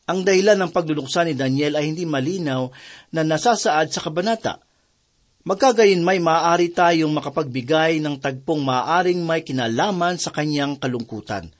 Ang 0.08 0.24
dahilan 0.24 0.56
ng 0.56 0.70
pagluluksa 0.70 1.26
ni 1.26 1.34
Daniel 1.34 1.74
ay 1.74 1.90
hindi 1.90 2.06
malinaw 2.06 2.70
na 3.12 3.26
nasasaad 3.26 3.92
sa 3.92 4.00
kabanata. 4.00 4.62
Magkagayon 5.46 6.02
may 6.02 6.18
maaari 6.18 6.74
tayong 6.74 7.14
makapagbigay 7.14 8.02
ng 8.02 8.18
tagpong 8.18 8.58
maaaring 8.58 9.22
may 9.22 9.46
kinalaman 9.46 10.18
sa 10.18 10.34
kanyang 10.34 10.74
kalungkutan. 10.74 11.54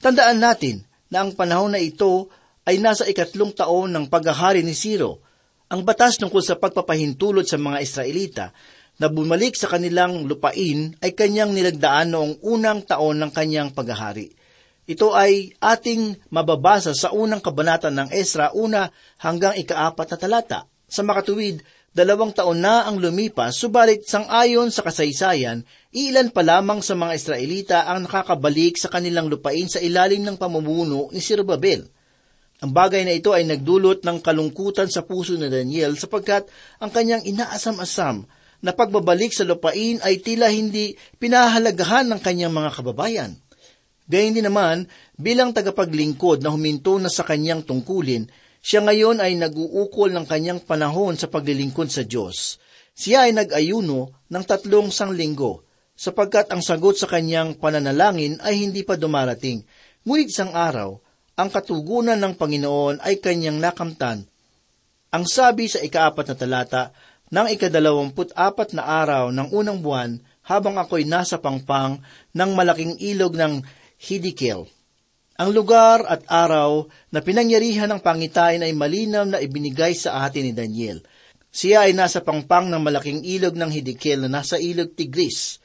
Tandaan 0.00 0.40
natin 0.40 0.88
na 1.12 1.20
ang 1.20 1.36
panahon 1.36 1.76
na 1.76 1.80
ito 1.82 2.32
ay 2.64 2.80
nasa 2.80 3.04
ikatlong 3.04 3.52
taon 3.52 3.92
ng 3.92 4.08
paghahari 4.08 4.64
ni 4.64 4.72
Siro. 4.72 5.20
Ang 5.68 5.84
batas 5.84 6.16
tungkol 6.16 6.40
sa 6.40 6.56
pagpapahintulot 6.56 7.44
sa 7.44 7.60
mga 7.60 7.84
Israelita 7.84 8.46
na 8.96 9.12
bumalik 9.12 9.60
sa 9.60 9.68
kanilang 9.68 10.24
lupain 10.24 10.96
ay 11.04 11.12
kanyang 11.12 11.52
nilagdaan 11.52 12.16
noong 12.16 12.40
unang 12.40 12.80
taon 12.88 13.20
ng 13.20 13.28
kanyang 13.28 13.76
paghahari. 13.76 14.32
Ito 14.88 15.12
ay 15.12 15.52
ating 15.60 16.32
mababasa 16.32 16.96
sa 16.96 17.12
unang 17.12 17.44
kabanata 17.44 17.92
ng 17.92 18.08
Esra 18.08 18.56
una 18.56 18.88
hanggang 19.20 19.52
ikaapat 19.52 20.06
na 20.08 20.16
talata. 20.16 20.60
Sa 20.88 21.04
makatuwid, 21.04 21.60
dalawang 21.92 22.32
taon 22.32 22.64
na 22.64 22.88
ang 22.88 22.96
lumipas, 22.96 23.60
subalit 23.60 24.08
sangayon 24.08 24.72
sa 24.72 24.80
kasaysayan, 24.80 25.68
ilan 25.92 26.32
pa 26.32 26.40
lamang 26.40 26.80
sa 26.80 26.96
mga 26.96 27.12
Israelita 27.12 27.78
ang 27.84 28.08
nakakabalik 28.08 28.80
sa 28.80 28.88
kanilang 28.88 29.28
lupain 29.28 29.68
sa 29.68 29.84
ilalim 29.84 30.24
ng 30.24 30.40
pamumuno 30.40 31.12
ni 31.12 31.20
Sirobabel. 31.20 31.84
Ang 32.58 32.74
bagay 32.74 33.06
na 33.06 33.14
ito 33.14 33.30
ay 33.30 33.46
nagdulot 33.46 34.02
ng 34.02 34.18
kalungkutan 34.18 34.90
sa 34.90 35.06
puso 35.06 35.38
ni 35.38 35.46
Daniel 35.46 35.94
sapagkat 35.94 36.48
ang 36.82 36.90
kanyang 36.90 37.22
inaasam-asam 37.22 38.26
na 38.58 38.74
pagbabalik 38.74 39.30
sa 39.30 39.46
lupain 39.46 40.02
ay 40.02 40.18
tila 40.18 40.50
hindi 40.50 40.98
pinahalagahan 41.22 42.10
ng 42.10 42.20
kanyang 42.24 42.50
mga 42.50 42.70
kababayan. 42.74 43.30
Gayun 44.08 44.34
din 44.34 44.48
naman, 44.48 44.88
bilang 45.14 45.52
tagapaglingkod 45.52 46.40
na 46.40 46.50
huminto 46.50 46.96
na 46.96 47.12
sa 47.12 47.22
kanyang 47.22 47.62
tungkulin, 47.62 48.26
siya 48.58 48.82
ngayon 48.82 49.22
ay 49.22 49.38
nag-uukol 49.38 50.10
ng 50.14 50.26
kanyang 50.26 50.60
panahon 50.62 51.14
sa 51.14 51.30
paglilingkod 51.30 51.88
sa 51.88 52.02
Diyos. 52.02 52.58
Siya 52.98 53.30
ay 53.30 53.32
nag-ayuno 53.34 54.10
ng 54.26 54.44
tatlong 54.44 54.90
sanglinggo, 54.90 55.62
sapagkat 55.94 56.50
ang 56.50 56.62
sagot 56.62 56.98
sa 56.98 57.06
kanyang 57.06 57.54
pananalangin 57.58 58.42
ay 58.42 58.58
hindi 58.58 58.82
pa 58.82 58.98
dumarating. 58.98 59.62
Ngunit 60.02 60.30
isang 60.30 60.50
araw, 60.50 60.98
ang 61.38 61.48
katugunan 61.54 62.18
ng 62.18 62.34
Panginoon 62.34 62.98
ay 62.98 63.22
kanyang 63.22 63.62
nakamtan. 63.62 64.26
Ang 65.14 65.24
sabi 65.24 65.70
sa 65.70 65.78
ikaapat 65.78 66.34
na 66.34 66.36
talata, 66.36 66.82
ng 67.28 67.46
ikadalawamput 67.52 68.32
apat 68.32 68.72
na 68.72 68.84
araw 68.84 69.28
ng 69.28 69.52
unang 69.52 69.78
buwan 69.84 70.16
habang 70.48 70.80
ako'y 70.80 71.04
nasa 71.04 71.36
pangpang 71.36 72.00
ng 72.32 72.50
malaking 72.56 72.96
ilog 73.04 73.36
ng 73.36 73.60
Hidikel. 74.00 74.64
Ang 75.38 75.54
lugar 75.54 76.02
at 76.10 76.26
araw 76.26 76.90
na 77.14 77.22
pinangyarihan 77.22 77.86
ng 77.94 78.02
pangitain 78.02 78.58
ay 78.58 78.74
malinaw 78.74 79.22
na 79.22 79.38
ibinigay 79.38 79.94
sa 79.94 80.26
atin 80.26 80.50
ni 80.50 80.52
Daniel. 80.52 80.98
Siya 81.54 81.86
ay 81.86 81.94
nasa 81.94 82.26
pangpang 82.26 82.66
ng 82.66 82.82
malaking 82.82 83.22
ilog 83.22 83.54
ng 83.54 83.70
Hidikel 83.70 84.26
na 84.26 84.42
nasa 84.42 84.58
ilog 84.58 84.98
Tigris. 84.98 85.62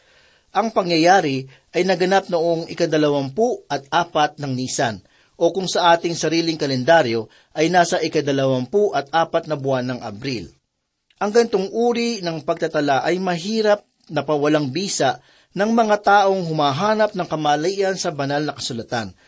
Ang 0.53 0.69
pangyayari 0.77 1.49
ay 1.73 1.89
naganap 1.89 2.29
noong 2.29 2.69
ikadalawampu 2.69 3.65
at 3.65 3.89
apat 3.89 4.37
ng 4.37 4.53
Nisan, 4.53 5.01
o 5.41 5.49
kung 5.49 5.65
sa 5.65 5.97
ating 5.97 6.13
sariling 6.13 6.61
kalendaryo 6.61 7.25
ay 7.57 7.73
nasa 7.73 7.97
ikadalawampu 7.97 8.93
at 8.93 9.09
apat 9.09 9.49
na 9.49 9.57
buwan 9.57 9.89
ng 9.89 9.99
Abril. 10.05 10.53
Ang 11.17 11.33
gantong 11.33 11.73
uri 11.73 12.21
ng 12.21 12.45
pagtatala 12.45 13.01
ay 13.01 13.17
mahirap 13.17 13.81
na 14.05 14.21
pawalang 14.21 14.69
bisa 14.69 15.17
ng 15.57 15.73
mga 15.73 15.97
taong 16.05 16.45
humahanap 16.45 17.17
ng 17.17 17.25
kamalayan 17.25 17.97
sa 17.97 18.13
banal 18.13 18.45
na 18.45 18.53
kasulatan– 18.53 19.09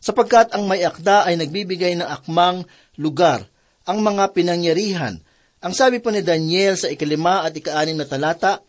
sapagkat 0.00 0.56
ang 0.56 0.64
may 0.64 0.80
akda 0.80 1.28
ay 1.28 1.36
nagbibigay 1.36 1.92
ng 2.00 2.08
akmang 2.08 2.64
lugar, 2.96 3.44
ang 3.84 4.00
mga 4.00 4.32
pinangyarihan. 4.32 5.20
Ang 5.60 5.72
sabi 5.76 6.00
po 6.00 6.08
ni 6.08 6.24
Daniel 6.24 6.74
sa 6.80 6.88
ikalima 6.88 7.44
at 7.44 7.52
ikaanim 7.52 8.00
na 8.00 8.08
talata, 8.08 8.64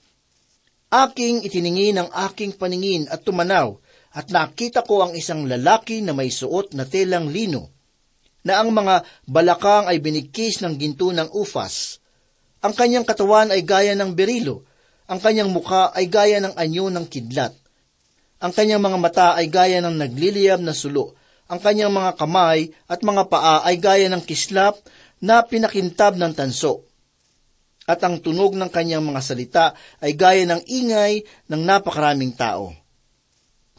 Aking 0.92 1.48
itiningi 1.48 1.96
ng 1.96 2.12
aking 2.28 2.60
paningin 2.60 3.08
at 3.08 3.24
tumanaw, 3.24 3.80
at 4.12 4.28
nakita 4.28 4.84
ko 4.84 5.08
ang 5.08 5.16
isang 5.16 5.48
lalaki 5.48 6.04
na 6.04 6.12
may 6.12 6.28
suot 6.28 6.76
na 6.76 6.84
telang 6.84 7.32
lino, 7.32 7.72
na 8.44 8.60
ang 8.60 8.76
mga 8.76 9.08
balakang 9.24 9.88
ay 9.88 10.04
binikis 10.04 10.60
ng 10.60 10.76
ginto 10.76 11.16
ng 11.16 11.32
ufas. 11.32 12.04
Ang 12.60 12.76
kanyang 12.76 13.08
katawan 13.08 13.56
ay 13.56 13.64
gaya 13.64 13.96
ng 13.96 14.12
berilo, 14.12 14.68
ang 15.08 15.24
kanyang 15.24 15.56
muka 15.56 15.96
ay 15.96 16.12
gaya 16.12 16.44
ng 16.44 16.60
anyo 16.60 16.92
ng 16.92 17.08
kidlat. 17.08 17.56
Ang 18.44 18.52
kanyang 18.52 18.84
mga 18.84 18.98
mata 19.00 19.28
ay 19.40 19.48
gaya 19.48 19.80
ng 19.80 19.96
nagliliyab 19.96 20.60
na 20.60 20.76
sulo, 20.76 21.16
ang 21.52 21.60
kanyang 21.60 21.92
mga 21.92 22.16
kamay 22.16 22.72
at 22.88 23.04
mga 23.04 23.28
paa 23.28 23.60
ay 23.68 23.76
gaya 23.76 24.08
ng 24.08 24.24
kislap 24.24 24.80
na 25.20 25.44
pinakintab 25.44 26.16
ng 26.16 26.32
tanso. 26.32 26.88
At 27.84 28.00
ang 28.08 28.24
tunog 28.24 28.56
ng 28.56 28.72
kanyang 28.72 29.04
mga 29.04 29.20
salita 29.20 29.66
ay 30.00 30.16
gaya 30.16 30.48
ng 30.48 30.64
ingay 30.64 31.28
ng 31.52 31.62
napakaraming 31.68 32.32
tao. 32.40 32.72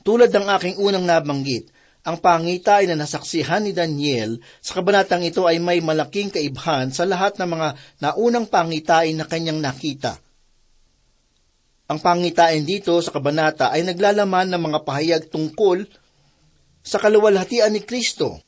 Tulad 0.05 0.29
ng 0.29 0.47
aking 0.53 0.77
unang 0.85 1.09
nabanggit, 1.09 1.73
ang 2.05 2.21
pangita 2.21 2.83
ay 2.83 2.93
na 2.93 2.99
nasaksihan 2.99 3.65
ni 3.65 3.73
Daniel 3.73 4.37
sa 4.61 4.77
kabanatang 4.77 5.25
ito 5.25 5.49
ay 5.49 5.57
may 5.63 5.81
malaking 5.81 6.29
kaibhan 6.29 6.93
sa 6.93 7.09
lahat 7.09 7.41
ng 7.41 7.49
mga 7.57 7.69
naunang 8.05 8.51
pangitain 8.53 9.17
na 9.17 9.25
kanyang 9.25 9.63
nakita. 9.63 10.21
Ang 11.89 12.03
pangitain 12.03 12.67
dito 12.69 12.99
sa 13.01 13.15
kabanata 13.15 13.73
ay 13.73 13.87
naglalaman 13.87 14.51
ng 14.51 14.61
mga 14.61 14.79
pahayag 14.83 15.23
tungkol 15.31 15.87
sa 16.83 16.99
kaluwalhatian 16.99 17.73
ni 17.73 17.81
Kristo. 17.87 18.43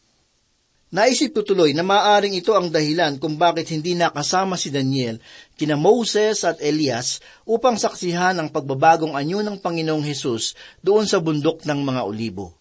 Naisip 0.95 1.35
ko 1.35 1.43
tuloy 1.43 1.75
na 1.75 1.83
maaring 1.83 2.39
ito 2.39 2.55
ang 2.55 2.71
dahilan 2.71 3.19
kung 3.19 3.35
bakit 3.35 3.67
hindi 3.75 3.99
nakasama 3.99 4.55
si 4.55 4.71
Daniel 4.71 5.19
kina 5.59 5.75
Moses 5.75 6.47
at 6.47 6.63
Elias 6.63 7.19
upang 7.43 7.75
saksihan 7.75 8.39
ang 8.39 8.47
pagbabagong 8.47 9.19
anyo 9.19 9.43
ng 9.43 9.59
Panginoong 9.59 10.07
Hesus 10.07 10.55
doon 10.87 11.03
sa 11.03 11.19
bundok 11.19 11.67
ng 11.67 11.83
mga 11.83 12.07
olibo. 12.07 12.55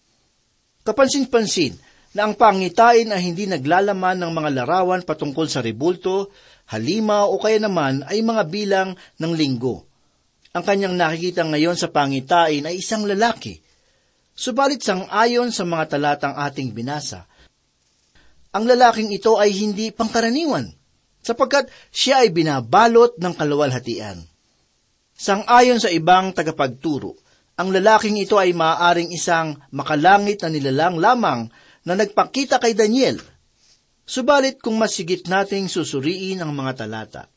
Kapansin-pansin 0.82 1.78
na 2.10 2.26
ang 2.26 2.34
pangitain 2.34 3.06
ay 3.14 3.22
hindi 3.22 3.46
naglalaman 3.46 4.18
ng 4.18 4.32
mga 4.34 4.50
larawan 4.50 5.06
patungkol 5.06 5.46
sa 5.46 5.62
rebulto, 5.62 6.34
halima 6.74 7.30
o 7.30 7.38
kaya 7.38 7.62
naman 7.62 8.02
ay 8.10 8.18
mga 8.18 8.42
bilang 8.50 8.98
ng 9.22 9.32
linggo. 9.34 9.86
Ang 10.54 10.62
kanyang 10.66 10.98
nakikita 10.98 11.46
ngayon 11.46 11.78
sa 11.78 11.86
pangitain 11.86 12.66
ay 12.66 12.82
isang 12.82 13.06
lalaki 13.06 13.63
Subalit 14.34 14.82
sang 14.82 15.06
ayon 15.14 15.54
sa 15.54 15.62
mga 15.62 15.94
talatang 15.94 16.34
ating 16.34 16.74
binasa, 16.74 17.30
ang 18.50 18.66
lalaking 18.66 19.14
ito 19.14 19.38
ay 19.38 19.54
hindi 19.54 19.94
pangkaraniwan, 19.94 20.74
sapagkat 21.22 21.70
siya 21.94 22.26
ay 22.26 22.34
binabalot 22.34 23.14
ng 23.18 23.34
kaluwalhatian. 23.34 24.26
Sang 25.14 25.46
ayon 25.46 25.78
sa 25.78 25.86
ibang 25.94 26.34
tagapagturo, 26.34 27.14
ang 27.54 27.70
lalaking 27.70 28.18
ito 28.18 28.34
ay 28.34 28.50
maaaring 28.50 29.14
isang 29.14 29.54
makalangit 29.70 30.42
na 30.42 30.50
nilalang 30.50 30.98
lamang 30.98 31.46
na 31.86 31.94
nagpakita 31.94 32.58
kay 32.58 32.74
Daniel. 32.74 33.22
Subalit 34.02 34.58
kung 34.58 34.74
masigit 34.74 35.30
nating 35.30 35.70
susuriin 35.70 36.42
ang 36.42 36.50
mga 36.50 36.82
talata, 36.82 37.30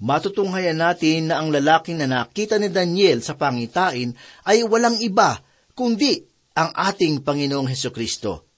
matutunghayan 0.00 0.80
natin 0.80 1.28
na 1.28 1.44
ang 1.44 1.52
lalaking 1.52 2.00
na 2.00 2.08
nakita 2.08 2.56
ni 2.56 2.72
Daniel 2.72 3.20
sa 3.20 3.36
pangitain 3.36 4.16
ay 4.48 4.64
walang 4.64 4.96
iba 5.04 5.44
kundi 5.78 6.26
ang 6.58 6.74
ating 6.74 7.22
Panginoong 7.22 7.70
Heso 7.70 7.94
Kristo. 7.94 8.50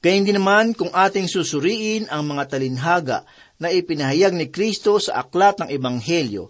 Kaya 0.00 0.16
hindi 0.16 0.32
naman 0.32 0.72
kung 0.72 0.88
ating 0.88 1.28
susuriin 1.28 2.08
ang 2.08 2.24
mga 2.24 2.56
talinhaga 2.56 3.28
na 3.60 3.68
ipinahayag 3.68 4.32
ni 4.32 4.48
Kristo 4.48 4.96
sa 4.96 5.20
aklat 5.20 5.60
ng 5.60 5.68
Ebanghelyo, 5.68 6.48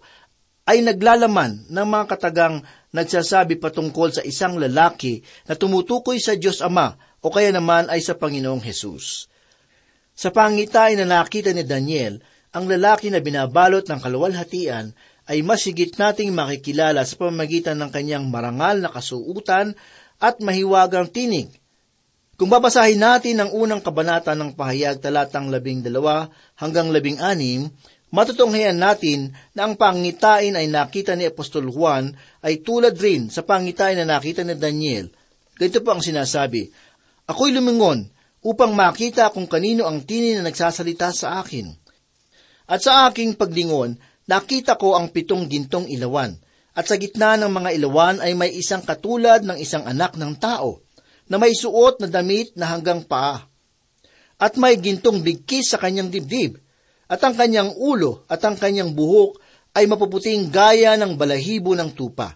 ay 0.71 0.79
naglalaman 0.87 1.67
ng 1.67 1.87
mga 1.91 2.05
katagang 2.07 2.63
nagsasabi 2.95 3.59
patungkol 3.59 4.15
sa 4.15 4.23
isang 4.23 4.57
lalaki 4.63 5.27
na 5.51 5.59
tumutukoy 5.59 6.23
sa 6.23 6.39
Diyos 6.39 6.63
Ama 6.63 6.95
o 7.19 7.27
kaya 7.29 7.51
naman 7.51 7.91
ay 7.91 7.99
sa 7.99 8.15
Panginoong 8.15 8.63
Hesus. 8.63 9.27
Sa 10.15 10.31
pangitain 10.31 10.95
na 11.03 11.19
nakita 11.19 11.51
ni 11.51 11.67
Daniel, 11.67 12.23
ang 12.55 12.71
lalaki 12.71 13.11
na 13.11 13.19
binabalot 13.19 13.83
ng 13.91 13.99
kaluwalhatian 13.99 14.95
ay 15.25 15.41
masigit 15.41 15.97
nating 15.97 16.37
makikilala 16.37 17.01
sa 17.05 17.17
pamamagitan 17.17 17.81
ng 17.81 17.91
kanyang 17.91 18.29
marangal 18.29 18.77
na 18.81 18.93
kasuutan 18.93 19.73
at 20.21 20.41
mahiwagang 20.45 21.09
tinig. 21.09 21.49
Kung 22.35 22.51
babasahin 22.51 22.99
natin 22.99 23.39
ang 23.39 23.51
unang 23.55 23.79
kabanata 23.79 24.35
ng 24.35 24.59
pahayag 24.59 24.99
talatang 24.99 25.49
labing 25.55 25.87
dalawa 25.87 26.27
hanggang 26.59 26.91
labing 26.91 27.23
anim, 27.23 27.71
matutunghayan 28.11 28.75
natin 28.75 29.31
na 29.55 29.71
ang 29.71 29.79
pangitain 29.79 30.59
ay 30.59 30.67
nakita 30.67 31.15
ni 31.15 31.31
Apostol 31.31 31.71
Juan 31.71 32.11
ay 32.43 32.59
tulad 32.61 32.99
rin 32.99 33.31
sa 33.31 33.47
pangitain 33.47 33.95
na 34.03 34.19
nakita 34.19 34.43
ni 34.43 34.59
Daniel. 34.59 35.09
Ganito 35.55 35.79
po 35.87 35.95
ang 35.95 36.03
sinasabi, 36.03 36.67
Ako'y 37.31 37.55
lumingon 37.55 38.11
upang 38.45 38.75
makita 38.75 39.31
kung 39.31 39.47
kanino 39.47 39.87
ang 39.87 40.03
tini 40.03 40.37
na 40.37 40.45
nagsasalita 40.45 41.15
sa 41.15 41.41
akin. 41.41 41.71
At 42.67 42.83
sa 42.83 43.09
aking 43.09 43.39
paglingon, 43.39 43.97
nakita 44.25 44.77
ko 44.81 44.97
ang 44.97 45.13
pitong 45.13 45.49
gintong 45.49 45.89
ilawan, 45.89 46.37
at 46.75 46.91
sa 46.91 46.99
gitna 46.99 47.39
ng 47.39 47.53
mga 47.55 47.71
ilawan 47.79 48.17
ay 48.19 48.35
may 48.35 48.51
isang 48.51 48.83
katulad 48.83 49.47
ng 49.47 49.59
isang 49.61 49.87
anak 49.87 50.19
ng 50.19 50.35
tao, 50.41 50.83
na 51.31 51.39
may 51.39 51.55
suot 51.55 52.03
na 52.03 52.09
damit 52.11 52.53
na 52.59 52.75
hanggang 52.75 53.07
paa. 53.07 53.47
At 54.37 54.59
may 54.59 54.75
gintong 54.77 55.23
bigkis 55.23 55.73
sa 55.73 55.79
kanyang 55.79 56.11
dibdib, 56.11 56.59
at 57.07 57.21
ang 57.23 57.37
kanyang 57.37 57.71
ulo 57.77 58.25
at 58.27 58.43
ang 58.43 58.57
kanyang 58.59 58.97
buhok 58.97 59.39
ay 59.77 59.85
mapuputing 59.87 60.51
gaya 60.51 60.97
ng 60.99 61.15
balahibo 61.15 61.77
ng 61.77 61.95
tupa. 61.95 62.35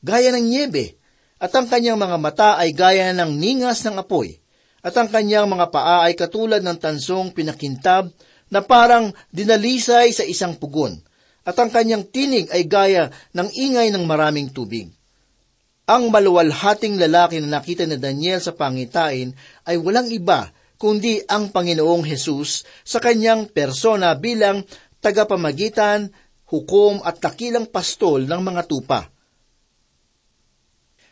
Gaya 0.00 0.30
ng 0.32 0.46
niebe, 0.46 1.00
at 1.40 1.50
ang 1.56 1.66
kanyang 1.66 1.96
mga 1.96 2.16
mata 2.20 2.50
ay 2.60 2.70
gaya 2.76 3.10
ng 3.16 3.34
ningas 3.34 3.82
ng 3.82 3.96
apoy, 3.98 4.38
at 4.80 4.94
ang 4.96 5.08
kanyang 5.08 5.48
mga 5.48 5.72
paa 5.72 6.08
ay 6.08 6.16
katulad 6.16 6.60
ng 6.64 6.78
tansong 6.80 7.32
pinakintab 7.32 8.08
na 8.50 8.60
parang 8.60 9.14
dinalisay 9.30 10.10
sa 10.10 10.26
isang 10.26 10.58
pugon, 10.58 10.98
at 11.46 11.56
ang 11.56 11.70
kanyang 11.72 12.04
tinig 12.10 12.50
ay 12.52 12.66
gaya 12.66 13.08
ng 13.32 13.48
ingay 13.48 13.88
ng 13.94 14.04
maraming 14.04 14.50
tubig. 14.50 14.90
Ang 15.90 16.10
maluwalhating 16.14 17.00
lalaki 17.00 17.42
na 17.42 17.58
nakita 17.58 17.82
ni 17.86 17.98
Daniel 17.98 18.38
sa 18.38 18.54
pangitain 18.54 19.34
ay 19.66 19.74
walang 19.80 20.06
iba 20.12 20.50
kundi 20.78 21.18
ang 21.26 21.50
Panginoong 21.50 22.06
Hesus 22.06 22.62
sa 22.86 23.02
kanyang 23.02 23.50
persona 23.50 24.14
bilang 24.14 24.62
tagapamagitan, 25.02 26.08
hukom 26.46 27.02
at 27.02 27.18
takilang 27.18 27.66
pastol 27.68 28.26
ng 28.26 28.40
mga 28.42 28.62
tupa. 28.70 29.00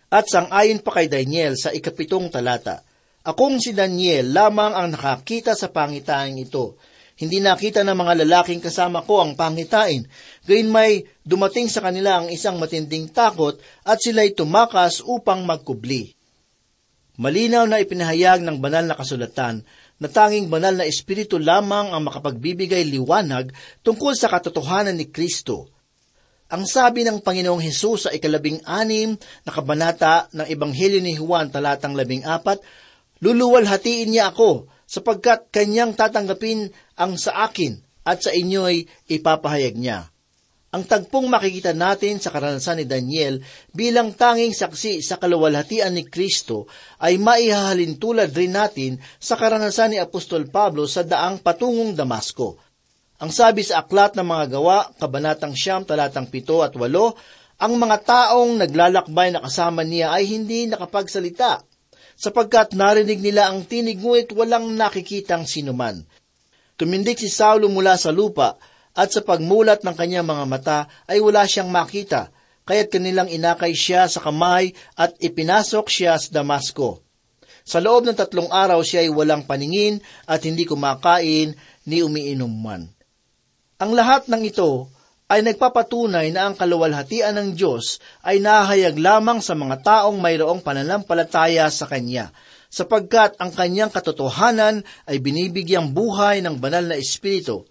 At 0.08 0.24
sangayon 0.24 0.80
pa 0.80 0.90
kay 0.96 1.10
Daniel 1.10 1.52
sa 1.58 1.68
ikapitong 1.68 2.32
talata, 2.32 2.80
Akong 3.28 3.60
si 3.60 3.76
Daniel 3.76 4.32
lamang 4.32 4.72
ang 4.72 4.88
nakakita 4.96 5.52
sa 5.52 5.68
pangitain 5.68 6.32
ito, 6.40 6.80
hindi 7.18 7.42
nakita 7.42 7.82
ng 7.82 7.98
mga 7.98 8.14
lalaking 8.22 8.62
kasama 8.62 9.02
ko 9.02 9.18
ang 9.18 9.34
pangitain. 9.34 10.06
Gayun 10.46 10.70
may 10.70 11.02
dumating 11.26 11.66
sa 11.66 11.82
kanila 11.82 12.22
ang 12.22 12.30
isang 12.30 12.62
matinding 12.62 13.10
takot 13.10 13.58
at 13.82 13.98
sila'y 13.98 14.38
tumakas 14.38 15.02
upang 15.02 15.42
magkubli. 15.42 16.14
Malinaw 17.18 17.66
na 17.66 17.82
ipinahayag 17.82 18.46
ng 18.46 18.62
banal 18.62 18.86
na 18.86 18.94
kasulatan 18.94 19.66
na 19.98 20.06
tanging 20.06 20.46
banal 20.46 20.78
na 20.78 20.86
espiritu 20.86 21.42
lamang 21.42 21.90
ang 21.90 22.06
makapagbibigay 22.06 22.86
liwanag 22.86 23.50
tungkol 23.82 24.14
sa 24.14 24.30
katotohanan 24.30 24.94
ni 24.94 25.10
Kristo. 25.10 25.66
Ang 26.54 26.70
sabi 26.70 27.02
ng 27.02 27.18
Panginoong 27.18 27.60
Hesus 27.60 28.06
sa 28.06 28.10
ikalabing 28.14 28.62
anim 28.62 29.18
na 29.42 29.50
kabanata 29.50 30.30
ng 30.30 30.46
Ebanghelyo 30.46 31.02
ni 31.02 31.18
Juan 31.18 31.50
talatang 31.50 31.98
labing 31.98 32.22
apat, 32.22 32.62
Luluwalhatiin 33.18 34.14
niya 34.14 34.30
ako 34.30 34.70
sapagkat 34.88 35.52
kanyang 35.52 35.92
tatanggapin 35.92 36.72
ang 36.96 37.20
sa 37.20 37.44
akin 37.44 37.76
at 38.08 38.24
sa 38.24 38.32
inyo'y 38.32 38.88
ipapahayag 39.12 39.76
niya. 39.76 40.08
Ang 40.68 40.84
tagpong 40.84 41.32
makikita 41.32 41.72
natin 41.72 42.20
sa 42.20 42.28
karanasan 42.28 42.80
ni 42.80 42.84
Daniel 42.84 43.40
bilang 43.72 44.12
tanging 44.12 44.52
saksi 44.52 45.00
sa 45.00 45.16
kaluwalhatian 45.16 45.96
ni 45.96 46.04
Kristo 46.04 46.68
ay 47.00 47.16
maihahalin 47.16 47.96
tulad 47.96 48.28
rin 48.36 48.52
natin 48.52 49.00
sa 49.16 49.40
karanasan 49.40 49.96
ni 49.96 49.98
Apostol 50.00 50.48
Pablo 50.52 50.84
sa 50.84 51.04
daang 51.04 51.40
patungong 51.40 51.96
Damasco. 51.96 52.60
Ang 53.18 53.32
sabi 53.32 53.64
sa 53.64 53.80
aklat 53.80 54.12
ng 54.12 54.28
mga 54.28 54.60
gawa, 54.60 54.92
kabanatang 55.00 55.56
siyam, 55.56 55.88
talatang 55.88 56.28
pito 56.28 56.60
at 56.60 56.76
walo, 56.76 57.16
ang 57.58 57.74
mga 57.74 58.04
taong 58.06 58.60
naglalakbay 58.60 59.34
na 59.34 59.42
kasama 59.42 59.82
niya 59.82 60.14
ay 60.14 60.28
hindi 60.30 60.68
nakapagsalita, 60.70 61.64
sapagkat 62.18 62.74
narinig 62.74 63.22
nila 63.22 63.46
ang 63.48 63.62
tinig 63.62 64.02
ngunit 64.02 64.34
walang 64.34 64.74
nakikitang 64.74 65.46
sinuman. 65.46 66.02
Tumindik 66.74 67.22
si 67.22 67.30
Saulo 67.30 67.70
mula 67.70 67.94
sa 67.94 68.10
lupa, 68.10 68.58
at 68.98 69.14
sa 69.14 69.22
pagmulat 69.22 69.86
ng 69.86 69.94
kanyang 69.94 70.26
mga 70.26 70.44
mata 70.50 70.78
ay 71.06 71.22
wala 71.22 71.46
siyang 71.46 71.70
makita, 71.70 72.34
kaya't 72.66 72.90
kanilang 72.90 73.30
inakay 73.30 73.70
siya 73.70 74.10
sa 74.10 74.18
kamay 74.18 74.74
at 74.98 75.14
ipinasok 75.22 75.86
siya 75.86 76.18
sa 76.18 76.42
Damasco. 76.42 77.06
Sa 77.62 77.78
loob 77.78 78.10
ng 78.10 78.18
tatlong 78.18 78.50
araw 78.50 78.82
siya 78.82 79.06
ay 79.06 79.10
walang 79.14 79.46
paningin 79.46 80.02
at 80.26 80.42
hindi 80.42 80.66
kumakain 80.66 81.54
ni 81.86 82.02
umiinom 82.02 82.50
man. 82.50 82.90
Ang 83.78 83.94
lahat 83.94 84.26
ng 84.26 84.42
ito 84.42 84.90
ay 85.28 85.44
nagpapatunay 85.44 86.32
na 86.32 86.48
ang 86.48 86.56
kaluwalhatian 86.56 87.36
ng 87.36 87.48
Diyos 87.52 88.00
ay 88.24 88.40
nahayag 88.40 88.96
lamang 88.96 89.44
sa 89.44 89.52
mga 89.52 89.84
taong 89.84 90.16
mayroong 90.16 90.64
pananampalataya 90.64 91.68
sa 91.68 91.84
Kanya, 91.84 92.32
sapagkat 92.72 93.36
ang 93.36 93.52
Kanyang 93.52 93.92
katotohanan 93.92 94.80
ay 95.04 95.20
binibigyang 95.20 95.92
buhay 95.92 96.40
ng 96.40 96.56
banal 96.56 96.88
na 96.88 96.96
Espiritu. 96.96 97.68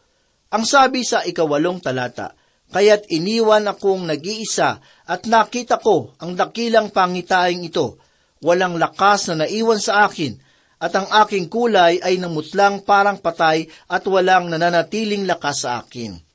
Ang 0.54 0.70
sabi 0.70 1.02
sa 1.02 1.26
ikawalong 1.26 1.82
talata, 1.82 2.38
Kaya't 2.68 3.08
iniwan 3.16 3.64
akong 3.66 4.04
nag-iisa 4.06 4.84
at 5.08 5.24
nakita 5.26 5.80
ko 5.80 6.14
ang 6.20 6.36
dakilang 6.36 6.92
pangitaing 6.92 7.64
ito. 7.64 7.96
Walang 8.44 8.76
lakas 8.76 9.32
na 9.32 9.48
naiwan 9.48 9.80
sa 9.80 10.06
akin, 10.06 10.36
at 10.78 10.94
ang 10.94 11.10
aking 11.26 11.50
kulay 11.50 11.98
ay 12.04 12.22
namutlang 12.22 12.86
parang 12.86 13.18
patay 13.18 13.66
at 13.90 14.04
walang 14.06 14.52
nananatiling 14.52 15.26
lakas 15.26 15.66
sa 15.66 15.82
akin. 15.82 16.27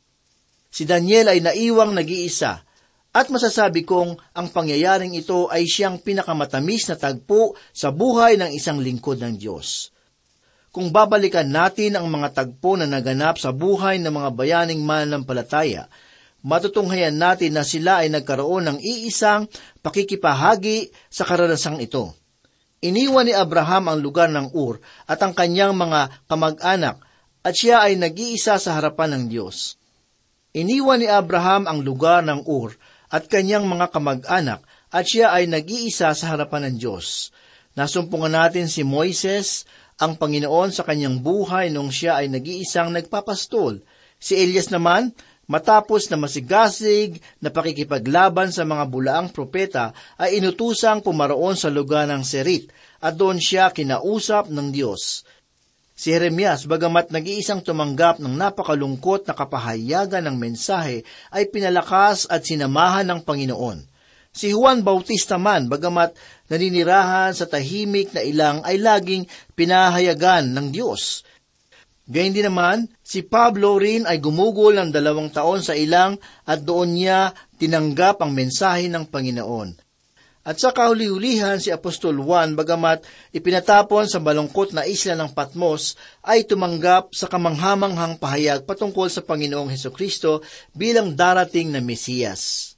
Si 0.73 0.89
Daniel 0.89 1.29
ay 1.29 1.45
naiwang 1.45 1.93
nag-iisa, 1.93 2.65
at 3.13 3.29
masasabi 3.29 3.85
kong 3.85 4.17
ang 4.33 4.49
pangyayaring 4.49 5.13
ito 5.13 5.53
ay 5.53 5.69
siyang 5.69 6.01
pinakamatamis 6.01 6.89
na 6.89 6.97
tagpo 6.97 7.53
sa 7.77 7.93
buhay 7.93 8.41
ng 8.41 8.57
isang 8.57 8.81
lingkod 8.81 9.21
ng 9.21 9.37
Diyos. 9.37 9.93
Kung 10.73 10.89
babalikan 10.89 11.45
natin 11.53 12.01
ang 12.01 12.09
mga 12.09 12.33
tagpo 12.33 12.81
na 12.81 12.89
naganap 12.89 13.37
sa 13.37 13.53
buhay 13.53 14.01
ng 14.01 14.09
mga 14.09 14.31
bayaning 14.33 14.81
mananampalataya, 14.81 15.93
matutunghayan 16.41 17.13
natin 17.13 17.53
na 17.53 17.69
sila 17.69 18.01
ay 18.01 18.09
nagkaroon 18.09 18.73
ng 18.73 18.79
iisang 18.81 19.53
pakikipahagi 19.85 20.89
sa 21.13 21.29
karanasang 21.29 21.85
ito. 21.85 22.17
Iniwan 22.81 23.29
ni 23.29 23.37
Abraham 23.37 23.93
ang 23.93 24.01
lugar 24.01 24.33
ng 24.33 24.57
Ur 24.57 24.81
at 25.05 25.21
ang 25.21 25.37
kanyang 25.37 25.77
mga 25.77 26.25
kamag-anak 26.33 26.97
at 27.45 27.53
siya 27.53 27.85
ay 27.85 28.01
nag-iisa 28.01 28.57
sa 28.57 28.81
harapan 28.81 29.21
ng 29.21 29.25
Diyos. 29.29 29.82
Iniwan 30.53 31.01
ni 31.01 31.09
Abraham 31.09 31.65
ang 31.65 31.81
lugar 31.81 32.21
ng 32.29 32.45
Ur 32.45 32.77
at 33.09 33.25
kanyang 33.25 33.65
mga 33.65 33.89
kamag-anak 33.89 34.61
at 34.93 35.05
siya 35.09 35.33
ay 35.33 35.49
nag-iisa 35.49 36.13
sa 36.13 36.27
harapan 36.29 36.69
ng 36.69 36.77
Diyos. 36.77 37.33
Nasumpungan 37.73 38.37
natin 38.37 38.69
si 38.69 38.85
Moises, 38.85 39.65
ang 39.97 40.21
Panginoon 40.21 40.69
sa 40.69 40.85
kanyang 40.85 41.25
buhay 41.25 41.73
nung 41.73 41.89
siya 41.89 42.21
ay 42.21 42.29
nag-iisang 42.29 42.93
nagpapastol. 42.93 43.81
Si 44.21 44.37
Elias 44.37 44.69
naman, 44.69 45.17
matapos 45.49 46.13
na 46.13 46.21
masigasig 46.21 47.17
na 47.41 47.49
pakikipaglaban 47.49 48.53
sa 48.53 48.69
mga 48.69 48.85
bulaang 48.93 49.33
propeta, 49.33 49.97
ay 50.21 50.37
inutusang 50.37 51.01
pumaroon 51.01 51.57
sa 51.57 51.73
lugar 51.73 52.05
ng 52.13 52.21
Serit 52.29 52.69
at 53.01 53.17
doon 53.17 53.41
siya 53.41 53.73
kinausap 53.73 54.53
ng 54.53 54.69
Diyos. 54.69 55.25
Si 56.03 56.11
Jeremias, 56.11 56.67
bagamat 56.67 57.15
nag-iisang 57.15 57.63
tumanggap 57.63 58.19
ng 58.19 58.35
napakalungkot 58.35 59.23
na 59.23 59.39
kapahayagan 59.39 60.27
ng 60.27 60.35
mensahe, 60.35 61.07
ay 61.31 61.47
pinalakas 61.47 62.27
at 62.27 62.43
sinamahan 62.43 63.07
ng 63.07 63.23
Panginoon. 63.23 63.87
Si 64.35 64.51
Juan 64.51 64.83
Bautista 64.83 65.39
man, 65.39 65.71
bagamat 65.71 66.19
naninirahan 66.51 67.31
sa 67.39 67.47
tahimik 67.47 68.11
na 68.19 68.27
ilang, 68.27 68.67
ay 68.67 68.83
laging 68.83 69.31
pinahayagan 69.55 70.51
ng 70.51 70.75
Diyos. 70.75 71.23
Gayun 72.11 72.35
din 72.35 72.51
naman, 72.51 72.91
si 73.07 73.23
Pablo 73.23 73.79
rin 73.79 74.03
ay 74.03 74.19
gumugol 74.19 74.75
ng 74.75 74.91
dalawang 74.91 75.31
taon 75.31 75.63
sa 75.63 75.79
ilang 75.79 76.19
at 76.43 76.67
doon 76.67 76.99
niya 76.99 77.31
tinanggap 77.63 78.19
ang 78.19 78.35
mensahe 78.35 78.91
ng 78.91 79.07
Panginoon. 79.07 79.92
At 80.43 80.59
sa 80.59 80.75
kahuli-hulihan 80.75 81.63
si 81.63 81.71
Apostol 81.71 82.19
Juan, 82.19 82.59
bagamat 82.59 83.07
ipinatapon 83.31 84.11
sa 84.11 84.19
balungkot 84.19 84.75
na 84.75 84.83
isla 84.83 85.15
ng 85.15 85.31
Patmos, 85.31 85.95
ay 86.27 86.43
tumanggap 86.43 87.15
sa 87.15 87.31
kamanghamanghang 87.31 88.19
pahayag 88.19 88.67
patungkol 88.67 89.07
sa 89.07 89.23
Panginoong 89.23 89.71
Heso 89.71 89.95
Kristo 89.95 90.43
bilang 90.75 91.15
darating 91.15 91.71
na 91.71 91.79
Mesiyas. 91.79 92.75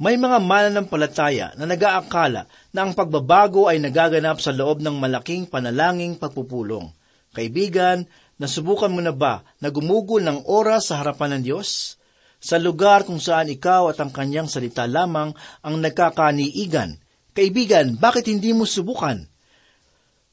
May 0.00 0.16
mga 0.16 0.40
mananampalataya 0.40 1.52
na 1.60 1.68
nag-aakala 1.68 2.48
na 2.72 2.80
ang 2.80 2.96
pagbabago 2.96 3.68
ay 3.68 3.76
nagaganap 3.76 4.40
sa 4.40 4.50
loob 4.50 4.80
ng 4.80 4.96
malaking 4.96 5.44
panalangin 5.44 6.16
pagpupulong. 6.16 6.88
Kaibigan, 7.36 8.08
nasubukan 8.40 8.88
mo 8.88 9.04
na 9.04 9.12
ba 9.12 9.44
na 9.60 9.68
gumugol 9.68 10.24
ng 10.24 10.48
oras 10.48 10.88
sa 10.88 11.04
harapan 11.04 11.36
ng 11.36 11.42
Diyos? 11.52 12.00
Sa 12.42 12.58
lugar 12.58 13.06
kung 13.06 13.22
saan 13.22 13.46
ikaw 13.54 13.94
at 13.94 14.02
ang 14.02 14.10
kanyang 14.10 14.50
salita 14.50 14.82
lamang 14.90 15.30
ang 15.62 15.74
nagkakaniigan. 15.78 16.98
Kaibigan, 17.32 17.94
bakit 18.02 18.26
hindi 18.26 18.50
mo 18.50 18.66
subukan? 18.66 19.22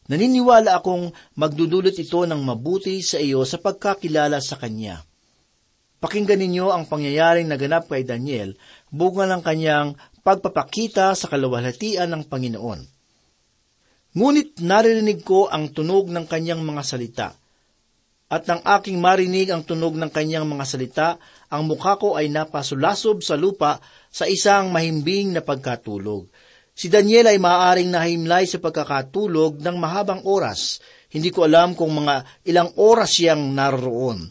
Naniniwala 0.09 0.81
akong 0.81 1.13
magdudulot 1.37 1.93
ito 1.93 2.25
ng 2.25 2.41
mabuti 2.41 2.97
sa 3.05 3.21
iyo 3.21 3.45
sa 3.45 3.61
pagkakilala 3.61 4.41
sa 4.41 4.57
Kanya. 4.57 5.05
Pakinggan 5.99 6.41
ninyo 6.41 6.73
ang 6.73 6.89
pangyayaring 6.89 7.45
naganap 7.45 7.85
kay 7.91 8.07
Daniel 8.07 8.57
bunga 8.89 9.29
ng 9.29 9.43
kanyang 9.43 9.99
pagpapakita 10.23 11.11
sa 11.11 11.27
kaluwalhatian 11.27 12.07
ng 12.07 12.23
Panginoon. 12.25 12.79
Ngunit 14.15 14.63
naririnig 14.63 15.21
ko 15.21 15.51
ang 15.51 15.69
tunog 15.75 16.09
ng 16.09 16.25
kanyang 16.25 16.63
mga 16.65 16.81
salita. 16.87 17.27
At 18.29 18.45
nang 18.45 18.61
aking 18.61 19.01
marinig 19.01 19.49
ang 19.49 19.65
tunog 19.65 19.97
ng 19.97 20.13
kanyang 20.13 20.45
mga 20.45 20.65
salita, 20.69 21.09
ang 21.49 21.65
mukha 21.65 21.97
ko 21.97 22.13
ay 22.13 22.29
napasulasob 22.29 23.25
sa 23.25 23.33
lupa 23.33 23.81
sa 24.13 24.29
isang 24.29 24.69
mahimbing 24.69 25.33
na 25.33 25.41
pagkatulog. 25.41 26.29
Si 26.77 26.93
Daniel 26.93 27.33
ay 27.33 27.41
maaaring 27.41 27.89
nahimlay 27.89 28.45
sa 28.45 28.61
pagkakatulog 28.61 29.57
ng 29.57 29.75
mahabang 29.81 30.21
oras. 30.29 30.77
Hindi 31.09 31.33
ko 31.33 31.49
alam 31.49 31.73
kung 31.73 31.89
mga 31.89 32.45
ilang 32.45 32.69
oras 32.77 33.17
siyang 33.17 33.49
naroon. 33.49 34.29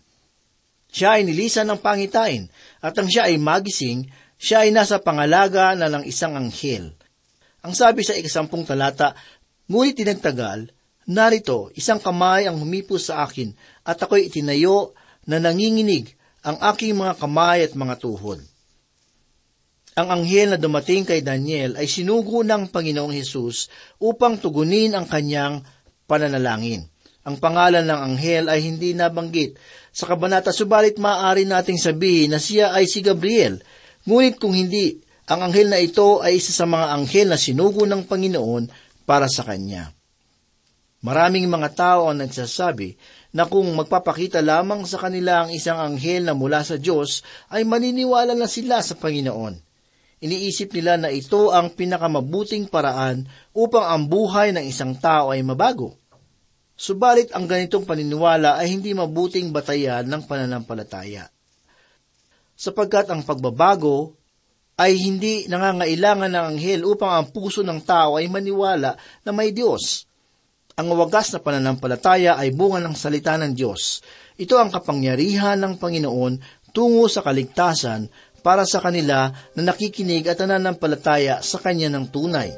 Siya 0.88 1.18
ay 1.18 1.26
nilisan 1.26 1.68
ng 1.68 1.82
pangitain, 1.82 2.48
at 2.80 2.96
ang 2.96 3.10
siya 3.10 3.28
ay 3.28 3.36
magising, 3.36 4.08
siya 4.38 4.64
ay 4.64 4.72
nasa 4.72 5.02
pangalaga 5.02 5.74
na 5.74 5.90
ng 5.90 6.06
isang 6.06 6.38
anghel. 6.38 6.94
Ang 7.66 7.74
sabi 7.74 8.06
sa 8.06 8.14
ikasampung 8.14 8.62
talata, 8.62 9.12
Ngunit 9.68 10.00
tinagtagal, 10.00 10.72
narito, 11.08 11.72
isang 11.72 11.96
kamay 11.96 12.44
ang 12.44 12.60
humipos 12.60 13.08
sa 13.08 13.24
akin, 13.24 13.56
at 13.82 13.96
ako'y 13.96 14.28
itinayo 14.28 14.92
na 15.24 15.40
nanginginig 15.40 16.12
ang 16.44 16.60
aking 16.60 16.94
mga 16.94 17.16
kamay 17.16 17.64
at 17.64 17.72
mga 17.72 17.96
tuhod. 17.96 18.44
Ang 19.98 20.08
anghel 20.14 20.54
na 20.54 20.58
dumating 20.60 21.02
kay 21.02 21.26
Daniel 21.26 21.74
ay 21.74 21.90
sinugo 21.90 22.46
ng 22.46 22.70
Panginoong 22.70 23.10
Hesus 23.10 23.66
upang 23.98 24.38
tugunin 24.38 24.94
ang 24.94 25.10
kanyang 25.10 25.66
pananalangin. 26.06 26.86
Ang 27.26 27.42
pangalan 27.42 27.82
ng 27.82 28.00
anghel 28.14 28.46
ay 28.46 28.62
hindi 28.62 28.94
nabanggit 28.94 29.58
sa 29.90 30.06
kabanata, 30.06 30.54
subalit 30.54 31.02
maaari 31.02 31.42
nating 31.42 31.82
sabihin 31.82 32.30
na 32.30 32.38
siya 32.38 32.70
ay 32.70 32.86
si 32.86 33.02
Gabriel. 33.02 33.58
Ngunit 34.06 34.38
kung 34.38 34.54
hindi, 34.54 35.02
ang 35.26 35.50
anghel 35.50 35.66
na 35.66 35.82
ito 35.82 36.22
ay 36.22 36.38
isa 36.38 36.54
sa 36.54 36.70
mga 36.70 36.94
anghel 36.94 37.34
na 37.34 37.36
sinugo 37.36 37.82
ng 37.82 38.06
Panginoon 38.06 38.70
para 39.02 39.26
sa 39.26 39.42
kanya. 39.42 39.97
Maraming 40.98 41.46
mga 41.46 41.78
tao 41.78 42.10
ang 42.10 42.18
nagsasabi 42.18 42.98
na 43.30 43.46
kung 43.46 43.70
magpapakita 43.70 44.42
lamang 44.42 44.82
sa 44.82 44.98
kanila 44.98 45.46
ang 45.46 45.54
isang 45.54 45.78
anghel 45.78 46.26
na 46.26 46.34
mula 46.34 46.66
sa 46.66 46.74
Diyos, 46.74 47.22
ay 47.54 47.62
maniniwala 47.62 48.34
na 48.34 48.50
sila 48.50 48.82
sa 48.82 48.98
Panginoon. 48.98 49.54
Iniisip 50.18 50.74
nila 50.74 50.98
na 50.98 51.14
ito 51.14 51.54
ang 51.54 51.70
pinakamabuting 51.70 52.66
paraan 52.66 53.30
upang 53.54 53.86
ang 53.86 54.10
buhay 54.10 54.50
ng 54.50 54.66
isang 54.66 54.98
tao 54.98 55.30
ay 55.30 55.46
mabago. 55.46 55.94
Subalit 56.74 57.30
ang 57.30 57.46
ganitong 57.46 57.86
paniniwala 57.86 58.58
ay 58.58 58.74
hindi 58.74 58.90
mabuting 58.90 59.54
batayan 59.54 60.02
ng 60.10 60.26
pananampalataya. 60.26 61.30
sapagkat 62.58 63.06
ang 63.14 63.22
pagbabago 63.22 64.18
ay 64.74 64.98
hindi 64.98 65.46
nangangailangan 65.46 66.34
ng 66.34 66.44
anghel 66.54 66.82
upang 66.82 67.14
ang 67.14 67.26
puso 67.30 67.62
ng 67.62 67.78
tao 67.86 68.18
ay 68.18 68.26
maniwala 68.26 68.98
na 69.22 69.30
may 69.30 69.54
Diyos. 69.54 70.07
Ang 70.78 70.94
wagas 70.94 71.34
na 71.34 71.42
pananampalataya 71.42 72.38
ay 72.38 72.54
bunga 72.54 72.78
ng 72.78 72.94
salita 72.94 73.34
ng 73.34 73.50
Diyos. 73.50 73.98
Ito 74.38 74.62
ang 74.62 74.70
kapangyarihan 74.70 75.58
ng 75.58 75.74
Panginoon 75.74 76.38
tungo 76.70 77.10
sa 77.10 77.26
kaligtasan 77.26 78.06
para 78.46 78.62
sa 78.62 78.78
kanila 78.78 79.34
na 79.58 79.62
nakikinig 79.66 80.22
at 80.30 80.38
nananampalataya 80.38 81.42
sa 81.42 81.58
Kanya 81.58 81.90
ng 81.90 82.06
tunay. 82.14 82.54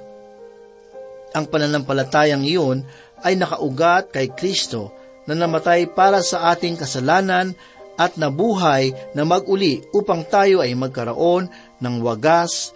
Ang 1.33 1.49
pananampalatayang 1.49 2.45
iyon 2.45 2.85
ay 3.25 3.41
nakaugat 3.41 4.13
kay 4.13 4.29
Kristo 4.37 4.93
na 5.25 5.33
namatay 5.33 5.89
para 5.89 6.21
sa 6.21 6.53
ating 6.53 6.77
kasalanan 6.77 7.57
at 7.97 8.21
nabuhay 8.21 8.93
na 9.17 9.25
maguli 9.25 9.81
upang 9.97 10.29
tayo 10.29 10.61
ay 10.61 10.77
magkaroon 10.77 11.49
ng 11.81 11.95
wagas 12.05 12.69